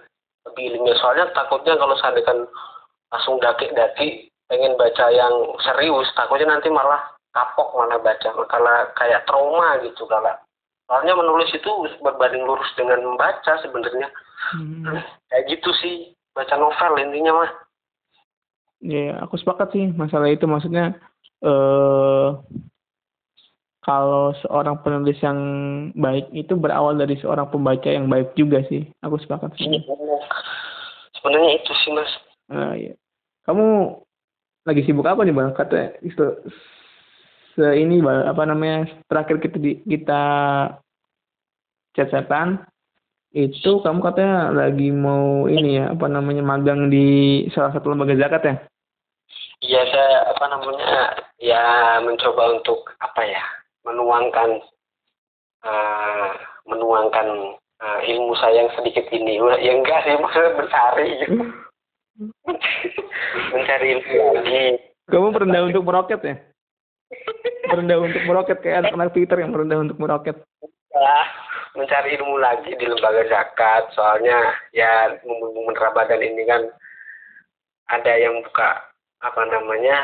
lebih 0.49 0.63
ilmiah 0.75 0.97
soalnya 1.01 1.29
takutnya 1.33 1.77
kalau 1.77 1.95
saya 1.97 2.21
kan 2.21 2.45
langsung 3.09 3.41
daki-daki 3.41 4.29
pengen 4.45 4.77
baca 4.77 5.05
yang 5.09 5.33
serius 5.65 6.09
takutnya 6.13 6.53
nanti 6.53 6.69
malah 6.69 7.01
kapok 7.33 7.73
mana 7.75 7.97
baca 7.99 8.29
malah 8.33 8.89
kayak 8.95 9.25
trauma 9.25 9.81
gitu 9.81 10.05
kalau 10.05 10.37
soalnya 10.85 11.13
menulis 11.17 11.49
itu 11.53 11.71
berbanding 12.01 12.45
lurus 12.45 12.69
dengan 12.77 13.01
membaca 13.01 13.57
sebenarnya. 13.61 14.07
Hmm. 14.53 14.85
kayak 15.29 15.45
gitu 15.49 15.69
sih 15.81 15.95
baca 16.37 16.55
novel 16.57 17.01
intinya 17.01 17.43
mah. 17.43 17.51
Ya 18.85 19.17
aku 19.25 19.41
sepakat 19.41 19.73
sih 19.73 19.89
masalah 19.93 20.29
itu. 20.29 20.45
Maksudnya 20.45 20.93
eh 21.41 22.29
kalau 23.85 24.33
seorang 24.41 24.81
penulis 24.81 25.13
yang 25.21 25.37
baik 25.93 26.25
itu 26.33 26.57
berawal 26.57 26.97
dari 26.97 27.21
seorang 27.21 27.45
pembaca 27.53 27.85
yang 27.85 28.09
baik 28.09 28.33
juga 28.33 28.65
sih. 28.65 28.81
Aku 29.05 29.21
sepakat. 29.21 29.53
Sih 29.61 29.69
iya, 29.69 30.17
sebenarnya 31.21 31.51
itu 31.61 31.71
sih 31.85 31.91
mas. 31.93 32.11
Nah, 32.49 32.73
iya. 32.73 32.97
kamu 33.45 33.93
lagi 34.65 34.81
sibuk 34.89 35.05
apa 35.05 35.21
nih 35.21 35.37
bang? 35.37 35.53
Kata 35.53 36.01
se 37.55 37.65
ini 37.77 38.01
apa 38.01 38.43
namanya 38.49 38.89
terakhir 39.05 39.37
kita 39.37 39.57
di, 39.61 39.77
kita 39.85 40.23
chat-chatan 41.93 42.65
itu 43.37 43.85
kamu 43.85 44.01
katanya 44.01 44.49
lagi 44.49 44.89
mau 44.89 45.45
ini 45.45 45.77
ya 45.77 45.93
apa 45.93 46.09
namanya 46.09 46.41
magang 46.41 46.89
di 46.89 47.45
salah 47.53 47.69
satu 47.69 47.93
lembaga 47.93 48.17
zakat 48.17 48.41
ya? 48.49 48.55
Iya 49.61 49.81
saya 49.93 50.17
apa 50.33 50.45
namanya 50.49 50.93
ya 51.37 51.63
mencoba 52.01 52.57
untuk 52.57 52.81
apa 52.97 53.21
ya 53.23 53.43
menuangkan 53.85 54.49
uh, 55.63 56.29
menuangkan 56.65 57.27
uh, 57.79 57.99
ilmu 58.01 58.33
saya 58.41 58.65
yang 58.65 58.71
sedikit 58.73 59.05
ini 59.13 59.37
ya 59.61 59.71
enggak 59.77 60.03
sih 60.03 60.17
maksudnya 60.17 60.51
mencari 60.57 61.07
gitu. 61.21 61.41
mencari 63.53 63.85
ilmu 63.95 64.15
lagi. 64.33 64.65
Kamu 65.05 65.29
pernah 65.37 65.61
untuk 65.69 65.85
meroket 65.85 66.21
ya? 66.25 66.35
merendah 67.69 67.97
untuk 68.01 68.23
meroket 68.29 68.57
kayak 68.61 68.77
anak-anak 68.85 69.09
Twitter 69.15 69.37
yang 69.41 69.51
merendah 69.51 69.79
untuk 69.81 69.97
meroket. 69.99 70.37
Ya, 70.95 71.17
mencari 71.75 72.15
ilmu 72.15 72.39
lagi 72.39 72.71
di 72.77 72.85
lembaga 72.87 73.23
zakat. 73.27 73.91
Soalnya 73.93 74.55
ya 74.71 75.11
momen 75.25 75.75
Ramadan 75.75 76.21
ini 76.23 76.43
kan 76.47 76.61
ada 77.91 78.13
yang 78.15 78.41
buka 78.41 78.81
apa 79.21 79.41
namanya 79.49 79.97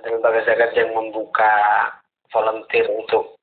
ada 0.00 0.14
lembaga 0.14 0.40
zakat 0.46 0.70
yang 0.76 0.92
membuka 0.94 1.56
volunteer 2.30 2.86
untuk 2.90 3.38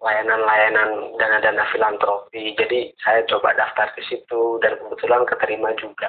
layanan-layanan 0.00 1.16
dana-dana 1.20 1.64
filantropi. 1.72 2.56
Jadi 2.56 2.92
saya 3.04 3.20
coba 3.28 3.52
daftar 3.52 3.92
ke 3.92 4.00
situ 4.08 4.56
dan 4.64 4.80
kebetulan 4.80 5.28
keterima 5.28 5.70
juga. 5.76 6.08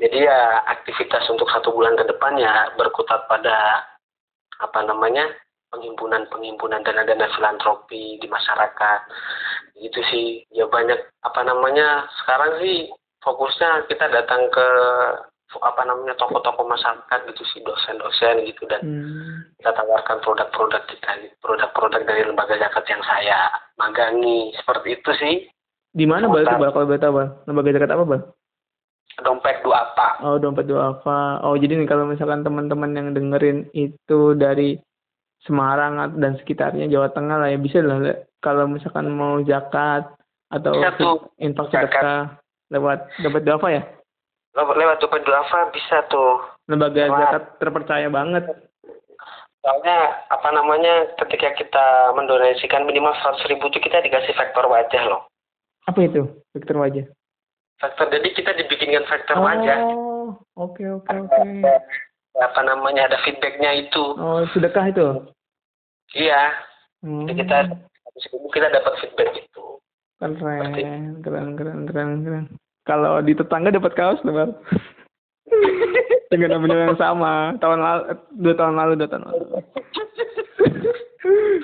Jadi 0.00 0.24
ya 0.24 0.64
aktivitas 0.72 1.28
untuk 1.28 1.48
satu 1.52 1.72
bulan 1.72 1.94
ke 2.00 2.04
depan 2.08 2.40
ya 2.40 2.72
berkutat 2.80 3.28
pada 3.28 3.84
apa 4.56 4.80
namanya 4.88 5.28
penghimpunan-penghimpunan 5.68 6.80
dana-dana 6.80 7.28
filantropi 7.36 8.16
di 8.16 8.26
masyarakat 8.30 9.00
gitu 9.76 10.00
sih 10.08 10.26
ya 10.56 10.64
banyak 10.64 10.96
apa 11.20 11.40
namanya 11.44 12.08
sekarang 12.24 12.56
sih 12.64 12.88
fokusnya 13.20 13.84
kita 13.92 14.08
datang 14.08 14.48
ke 14.48 14.68
apa 15.54 15.82
namanya 15.86 16.12
toko-toko 16.18 16.66
masyarakat 16.66 17.18
gitu 17.32 17.42
sih 17.54 17.60
dosen-dosen 17.62 18.44
gitu 18.50 18.66
dan 18.66 18.82
hmm. 18.82 19.56
kita 19.62 19.70
tawarkan 19.78 20.18
produk-produk 20.20 20.82
kita 20.90 21.10
produk-produk 21.38 22.02
dari 22.02 22.26
lembaga 22.26 22.58
zakat 22.58 22.84
yang 22.90 23.02
saya 23.06 23.48
magangi 23.78 24.52
seperti 24.58 24.98
itu 24.98 25.10
sih. 25.16 25.34
Di 25.96 26.04
mana 26.04 26.28
bal? 26.28 26.44
Itu 26.44 26.60
bal 26.60 26.72
kalau 26.74 26.88
boleh 26.90 27.00
tahu 27.00 27.14
lembaga 27.46 27.70
zakat 27.72 27.90
apa 27.94 28.04
bal? 28.04 28.22
Dompet 29.16 29.56
dua 29.64 29.76
apa. 29.86 30.08
Oh 30.26 30.36
dompet 30.36 30.66
dua 30.68 30.92
apa. 30.98 31.40
Oh 31.46 31.56
jadi 31.56 31.78
nih 31.78 31.88
kalau 31.88 32.04
misalkan 32.04 32.44
teman-teman 32.44 32.92
yang 32.92 33.08
dengerin 33.16 33.70
itu 33.72 34.36
dari 34.36 34.76
Semarang 35.46 36.18
dan 36.18 36.34
sekitarnya 36.42 36.90
Jawa 36.90 37.14
Tengah 37.14 37.38
lah 37.38 37.48
ya 37.54 37.58
bisa 37.60 37.78
lah 37.78 38.02
kalau 38.42 38.66
misalkan 38.66 39.14
mau 39.14 39.38
zakat 39.46 40.10
atau 40.50 40.74
infak 41.38 41.70
sedekah 41.70 42.34
lewat 42.72 43.06
dompet 43.22 43.46
duafa 43.46 43.68
ya 43.70 43.82
lewat 44.56 44.96
dompet 45.04 45.22
duafa 45.28 45.68
bisa 45.70 46.06
tuh 46.08 46.40
lembaga 46.66 47.04
lewat. 47.04 47.20
zakat 47.20 47.42
terpercaya 47.60 48.08
banget 48.08 48.44
soalnya 49.60 49.98
apa 50.30 50.48
namanya 50.54 50.94
ketika 51.26 51.52
kita 51.58 51.86
mendonasikan 52.14 52.86
minimal 52.86 53.12
seratus 53.20 53.44
ribu 53.50 53.68
itu 53.68 53.82
kita 53.82 54.00
dikasih 54.00 54.32
faktor 54.32 54.64
wajah 54.70 55.02
loh 55.04 55.28
apa 55.84 56.00
itu 56.00 56.22
faktor 56.56 56.76
wajah 56.80 57.04
faktor 57.82 58.06
jadi 58.08 58.28
kita 58.32 58.50
dibikinkan 58.56 59.04
faktor 59.10 59.36
oh, 59.36 59.44
wajah 59.44 59.78
oke 60.56 60.82
oke 61.02 61.10
oke 61.12 61.42
apa 62.36 62.60
namanya 62.64 63.12
ada 63.12 63.18
feedbacknya 63.26 63.86
itu 63.86 64.04
oh 64.16 64.46
sedekah 64.54 64.88
itu 64.88 65.06
Iya. 66.14 66.42
Hmm. 67.02 67.26
Jadi 67.26 67.42
kita 67.42 67.58
kita 68.54 68.66
dapat 68.70 68.92
feedback 69.02 69.30
itu. 69.34 69.64
Keren, 70.16 70.34
keren, 71.20 71.50
keren, 71.52 71.80
keren, 71.84 72.10
keren. 72.22 72.46
Kalau 72.86 73.18
di 73.20 73.34
tetangga 73.34 73.74
dapat 73.74 73.92
kaos 73.98 74.22
lebar. 74.22 74.54
Dengan 76.30 76.58
namanya 76.58 76.90
yang 76.90 76.98
sama, 76.98 77.54
tahun 77.62 77.80
lalu, 77.82 78.02
dua 78.42 78.54
tahun 78.58 78.74
lalu, 78.74 78.92
dua 78.98 79.08
tahun 79.10 79.24
lalu. 79.30 79.44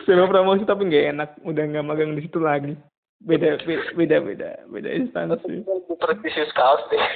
Saya 0.07 0.27
promosi 0.27 0.67
tapi 0.67 0.87
nggak 0.87 1.07
enak, 1.15 1.31
udah 1.47 1.65
nggak 1.67 1.87
magang 1.87 2.15
di 2.15 2.23
situ 2.27 2.39
lagi. 2.43 2.75
Beda, 3.23 3.55
beda, 3.95 4.19
beda, 4.19 4.51
beda 4.67 4.91
istana 4.99 5.39
sih. 5.47 5.63
Persis 5.99 6.51
kaos 6.59 6.83
deh. 6.91 7.07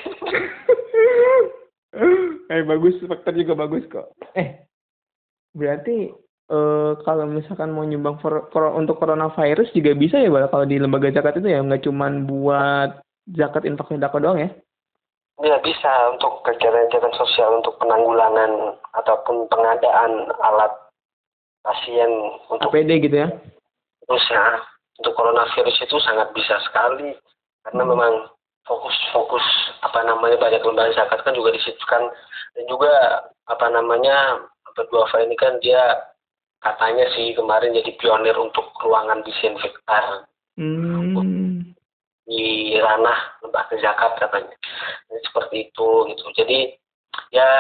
eh 2.54 2.62
bagus, 2.62 2.94
faktor 3.02 3.34
juga 3.34 3.58
bagus 3.58 3.82
kok. 3.90 4.14
Eh, 4.38 4.70
berarti 5.50 6.14
uh, 6.50 6.98
kalau 7.02 7.26
misalkan 7.26 7.74
mau 7.74 7.82
nyumbang 7.82 8.22
for, 8.22 8.46
for, 8.54 8.70
untuk 8.74 9.02
coronavirus 9.02 9.70
juga 9.74 9.92
bisa 9.98 10.22
ya 10.22 10.30
Bal 10.30 10.46
kalau 10.46 10.66
di 10.66 10.78
lembaga 10.78 11.10
zakat 11.10 11.42
itu 11.42 11.50
ya 11.50 11.62
nggak 11.62 11.84
cuma 11.86 12.10
buat 12.26 13.02
zakat 13.34 13.66
infak 13.66 13.90
sedekah 13.90 14.20
doang 14.22 14.38
ya? 14.38 14.50
Ya 15.44 15.56
bisa 15.60 16.16
untuk 16.16 16.40
kegiatan-kegiatan 16.48 17.12
sosial 17.12 17.60
untuk 17.60 17.76
penanggulangan 17.76 18.80
ataupun 18.96 19.50
pengadaan 19.52 20.32
alat 20.40 20.72
pasien 21.60 22.08
untuk 22.48 22.72
APD 22.72 23.04
gitu 23.04 23.16
ya? 23.26 23.28
Terus 24.06 24.24
ya 24.32 24.44
untuk 25.02 25.12
coronavirus 25.12 25.76
itu 25.84 25.96
sangat 26.00 26.32
bisa 26.32 26.56
sekali 26.64 27.12
karena 27.68 27.82
hmm. 27.84 27.90
memang 27.92 28.12
fokus-fokus 28.64 29.44
apa 29.84 30.02
namanya 30.06 30.40
banyak 30.40 30.62
lembaga 30.64 30.94
zakat 30.96 31.20
kan 31.22 31.36
juga 31.36 31.54
disitukan 31.54 32.10
dan 32.56 32.64
juga 32.66 32.94
apa 33.46 33.66
namanya 33.70 34.42
berdua 34.74 35.06
ini 35.22 35.36
kan 35.38 35.56
dia 35.62 36.02
katanya 36.60 37.06
sih 37.14 37.32
kemarin 37.36 37.76
jadi 37.76 37.94
pionir 37.96 38.34
untuk 38.36 38.66
ruangan 38.82 39.22
disinfektan 39.22 40.26
hmm. 40.58 41.14
Di 42.26 42.74
ranah 42.82 43.38
lembaga 43.40 43.74
zakat 43.78 44.18
katanya 44.18 44.54
jadi 45.06 45.22
seperti 45.30 45.56
itu 45.70 45.88
gitu 46.10 46.24
jadi 46.34 46.58
ya 47.30 47.50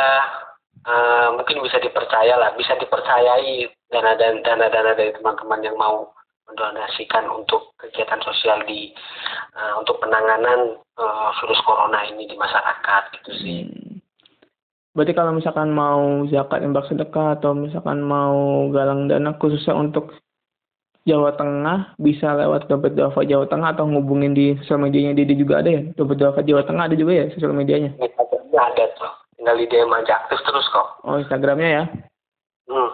uh, 0.86 1.28
mungkin 1.38 1.62
bisa 1.62 1.78
dipercaya 1.78 2.34
lah 2.34 2.50
bisa 2.58 2.74
dipercayai 2.76 3.70
dana 3.90 4.12
dan 4.18 4.42
dana 4.42 4.66
dana 4.66 4.92
dari 4.98 5.14
teman-teman 5.14 5.62
yang 5.62 5.78
mau 5.78 6.10
mendonasikan 6.46 7.26
untuk 7.30 7.74
kegiatan 7.78 8.22
sosial 8.22 8.62
di 8.66 8.94
uh, 9.58 9.82
untuk 9.82 9.98
penanganan 9.98 10.78
uh, 10.98 11.30
virus 11.42 11.58
corona 11.66 12.06
ini 12.06 12.30
di 12.30 12.38
masyarakat 12.38 13.02
gitu 13.18 13.30
sih. 13.42 13.58
Hmm. 13.66 13.98
Berarti 14.96 15.12
kalau 15.12 15.36
misalkan 15.36 15.74
mau 15.76 16.24
zakat 16.32 16.64
imbak 16.64 16.88
sedekah 16.88 17.36
atau 17.36 17.52
misalkan 17.52 18.00
mau 18.00 18.64
galang 18.72 19.10
dana 19.10 19.36
khususnya 19.36 19.76
untuk 19.76 20.16
Jawa 21.06 21.38
Tengah 21.38 21.94
bisa 22.02 22.34
lewat 22.34 22.66
dompet 22.66 22.98
duafa 22.98 23.22
Jawa 23.22 23.46
Tengah 23.46 23.78
atau 23.78 23.86
ngubungin 23.86 24.34
di 24.34 24.58
sosial 24.58 24.82
medianya 24.82 25.14
dia 25.14 25.38
juga 25.38 25.62
ada 25.62 25.70
ya? 25.70 25.82
Dompet 25.94 26.18
duafa 26.18 26.42
Jawa 26.42 26.66
Tengah 26.66 26.90
ada 26.90 26.98
juga 26.98 27.12
ya 27.14 27.24
sosial 27.30 27.54
medianya? 27.54 27.94
Ada 28.50 28.84
tuh. 28.98 29.12
Tinggal 29.38 29.56
di 29.62 29.66
DM 29.70 29.94
aja 29.94 30.26
aktif 30.26 30.42
terus 30.42 30.66
kok. 30.74 30.98
Oh 31.06 31.22
Instagramnya 31.22 31.70
ya? 31.70 31.84
Hmm. 32.66 32.90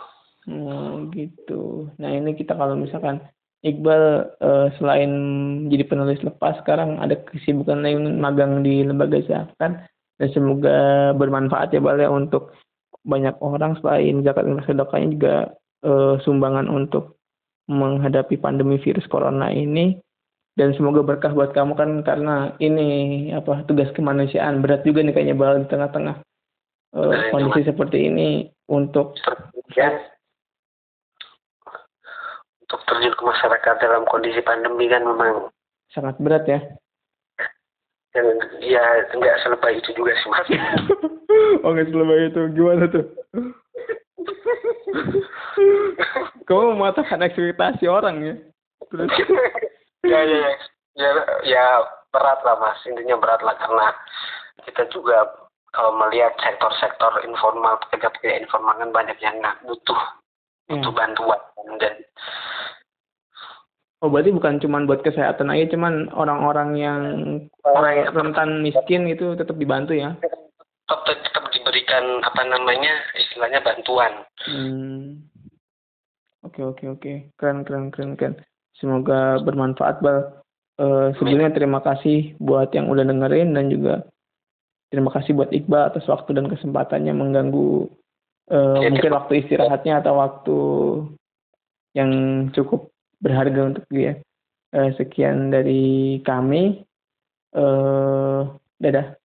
oh 0.52 1.08
gitu. 1.16 1.88
Nah 1.96 2.12
ini 2.12 2.36
kita 2.36 2.52
kalau 2.52 2.76
misalkan 2.76 3.24
Iqbal 3.64 4.28
uh, 4.42 4.68
selain 4.76 5.10
jadi 5.70 5.86
penulis 5.86 6.20
lepas 6.20 6.58
sekarang 6.60 6.98
ada 6.98 7.14
kesibukan 7.30 7.80
lain 7.80 8.18
magang 8.18 8.60
di 8.66 8.82
lembaga 8.82 9.22
zakat 9.24 9.86
dan 10.20 10.28
semoga 10.34 11.14
bermanfaat 11.14 11.70
ya 11.72 11.80
Bal 11.80 11.96
ya 11.96 12.12
untuk 12.12 12.52
banyak 13.06 13.38
orang. 13.40 13.78
Selain 13.80 14.20
zakat 14.20 14.44
dan 14.44 14.60
sedekahnya 14.66 15.08
juga 15.14 15.34
uh, 15.86 16.20
sumbangan 16.26 16.66
untuk 16.68 17.21
menghadapi 17.72 18.36
pandemi 18.36 18.76
virus 18.76 19.08
corona 19.08 19.48
ini 19.48 19.96
dan 20.52 20.76
semoga 20.76 21.00
berkah 21.00 21.32
buat 21.32 21.56
kamu 21.56 21.72
kan 21.72 21.90
karena 22.04 22.52
ini 22.60 23.32
apa 23.32 23.64
tugas 23.64 23.88
kemanusiaan 23.96 24.60
berat 24.60 24.84
juga 24.84 25.00
nih 25.00 25.16
kayaknya 25.16 25.36
Bal 25.36 25.64
di 25.64 25.68
tengah-tengah 25.72 26.20
uh, 26.92 27.12
kondisi 27.32 27.64
seperti 27.64 28.12
ini 28.12 28.52
untuk 28.68 29.16
ya 29.72 29.88
untuk 32.68 32.80
terjun 32.84 33.16
ke 33.16 33.24
masyarakat 33.24 33.74
dalam 33.80 34.04
kondisi 34.08 34.40
pandemi 34.44 34.92
kan 34.92 35.04
memang 35.04 35.48
sangat 35.92 36.16
berat 36.20 36.44
ya. 36.44 36.60
Dan 38.12 38.36
ya 38.60 39.08
nggak 39.08 39.40
selebay 39.40 39.80
itu 39.80 39.88
juga 39.96 40.12
sih 40.20 40.28
mas. 40.28 40.48
oh 41.64 41.72
nggak 41.72 41.88
selebay 41.88 42.28
itu 42.28 42.40
gimana 42.52 42.84
tuh? 42.92 43.08
Kamu 46.52 46.76
mematahkan 46.76 47.24
ekspektasi 47.24 47.88
orang 47.88 48.16
ya? 48.20 48.34
Terus? 48.92 49.08
ya, 49.08 49.24
ya, 50.12 50.20
ya, 50.20 50.50
ya, 51.00 51.10
ya 51.48 51.64
berat 52.12 52.44
lah 52.44 52.60
mas. 52.60 52.76
Intinya 52.84 53.16
berat 53.16 53.40
lah 53.40 53.56
karena 53.56 53.88
kita 54.68 54.84
juga 54.92 55.48
kalau 55.72 55.96
melihat 55.96 56.36
sektor-sektor 56.44 57.24
informal, 57.24 57.80
pekerja-pekerja 57.88 58.44
informal 58.44 58.76
kan 58.76 58.92
banyak 58.92 59.16
yang 59.24 59.40
nggak 59.40 59.64
butuh 59.64 59.96
butuh 60.68 60.92
hmm. 60.92 61.00
bantuan 61.00 61.40
dan 61.80 61.96
Oh 64.02 64.10
berarti 64.10 64.34
bukan 64.34 64.58
cuma 64.58 64.82
buat 64.82 64.98
kesehatan 65.06 65.46
aja, 65.46 65.78
cuman 65.78 66.10
orang-orang 66.10 66.74
yang 66.74 67.02
orang 67.62 68.02
yang 68.02 68.10
rentan 68.10 68.50
miskin 68.58 69.06
itu 69.06 69.38
tetap 69.38 69.54
dibantu 69.54 69.94
ya? 69.94 70.18
Tetap, 70.18 71.06
tetap 71.06 71.46
diberikan 71.54 72.18
apa 72.26 72.42
namanya 72.42 72.98
istilahnya 73.14 73.62
bantuan. 73.62 74.26
Hmm. 74.42 75.22
Oke 76.52 76.60
oke 76.68 76.84
oke, 77.00 77.12
keren 77.40 77.64
keren 77.64 77.88
keren 77.88 78.12
keren. 78.12 78.36
Semoga 78.76 79.40
bermanfaat 79.40 80.04
bal. 80.04 80.44
Uh, 80.76 81.16
sebelumnya 81.16 81.48
terima 81.48 81.80
kasih 81.80 82.36
buat 82.36 82.76
yang 82.76 82.92
udah 82.92 83.08
dengerin 83.08 83.56
dan 83.56 83.72
juga 83.72 84.04
terima 84.92 85.08
kasih 85.16 85.32
buat 85.32 85.48
Iqbal 85.48 85.88
atas 85.88 86.04
waktu 86.12 86.36
dan 86.36 86.52
kesempatannya 86.52 87.16
mengganggu 87.16 87.88
uh, 88.52 88.80
ya, 88.84 88.92
mungkin 88.92 89.16
waktu 89.16 89.32
istirahatnya 89.44 90.04
atau 90.04 90.12
waktu 90.20 90.58
yang 91.96 92.12
cukup 92.52 92.92
berharga 93.24 93.72
untuk 93.72 93.88
dia. 93.88 94.20
Uh, 94.76 94.92
sekian 95.00 95.48
dari 95.48 96.20
kami. 96.20 96.84
Uh, 97.56 98.52
dadah. 98.76 99.16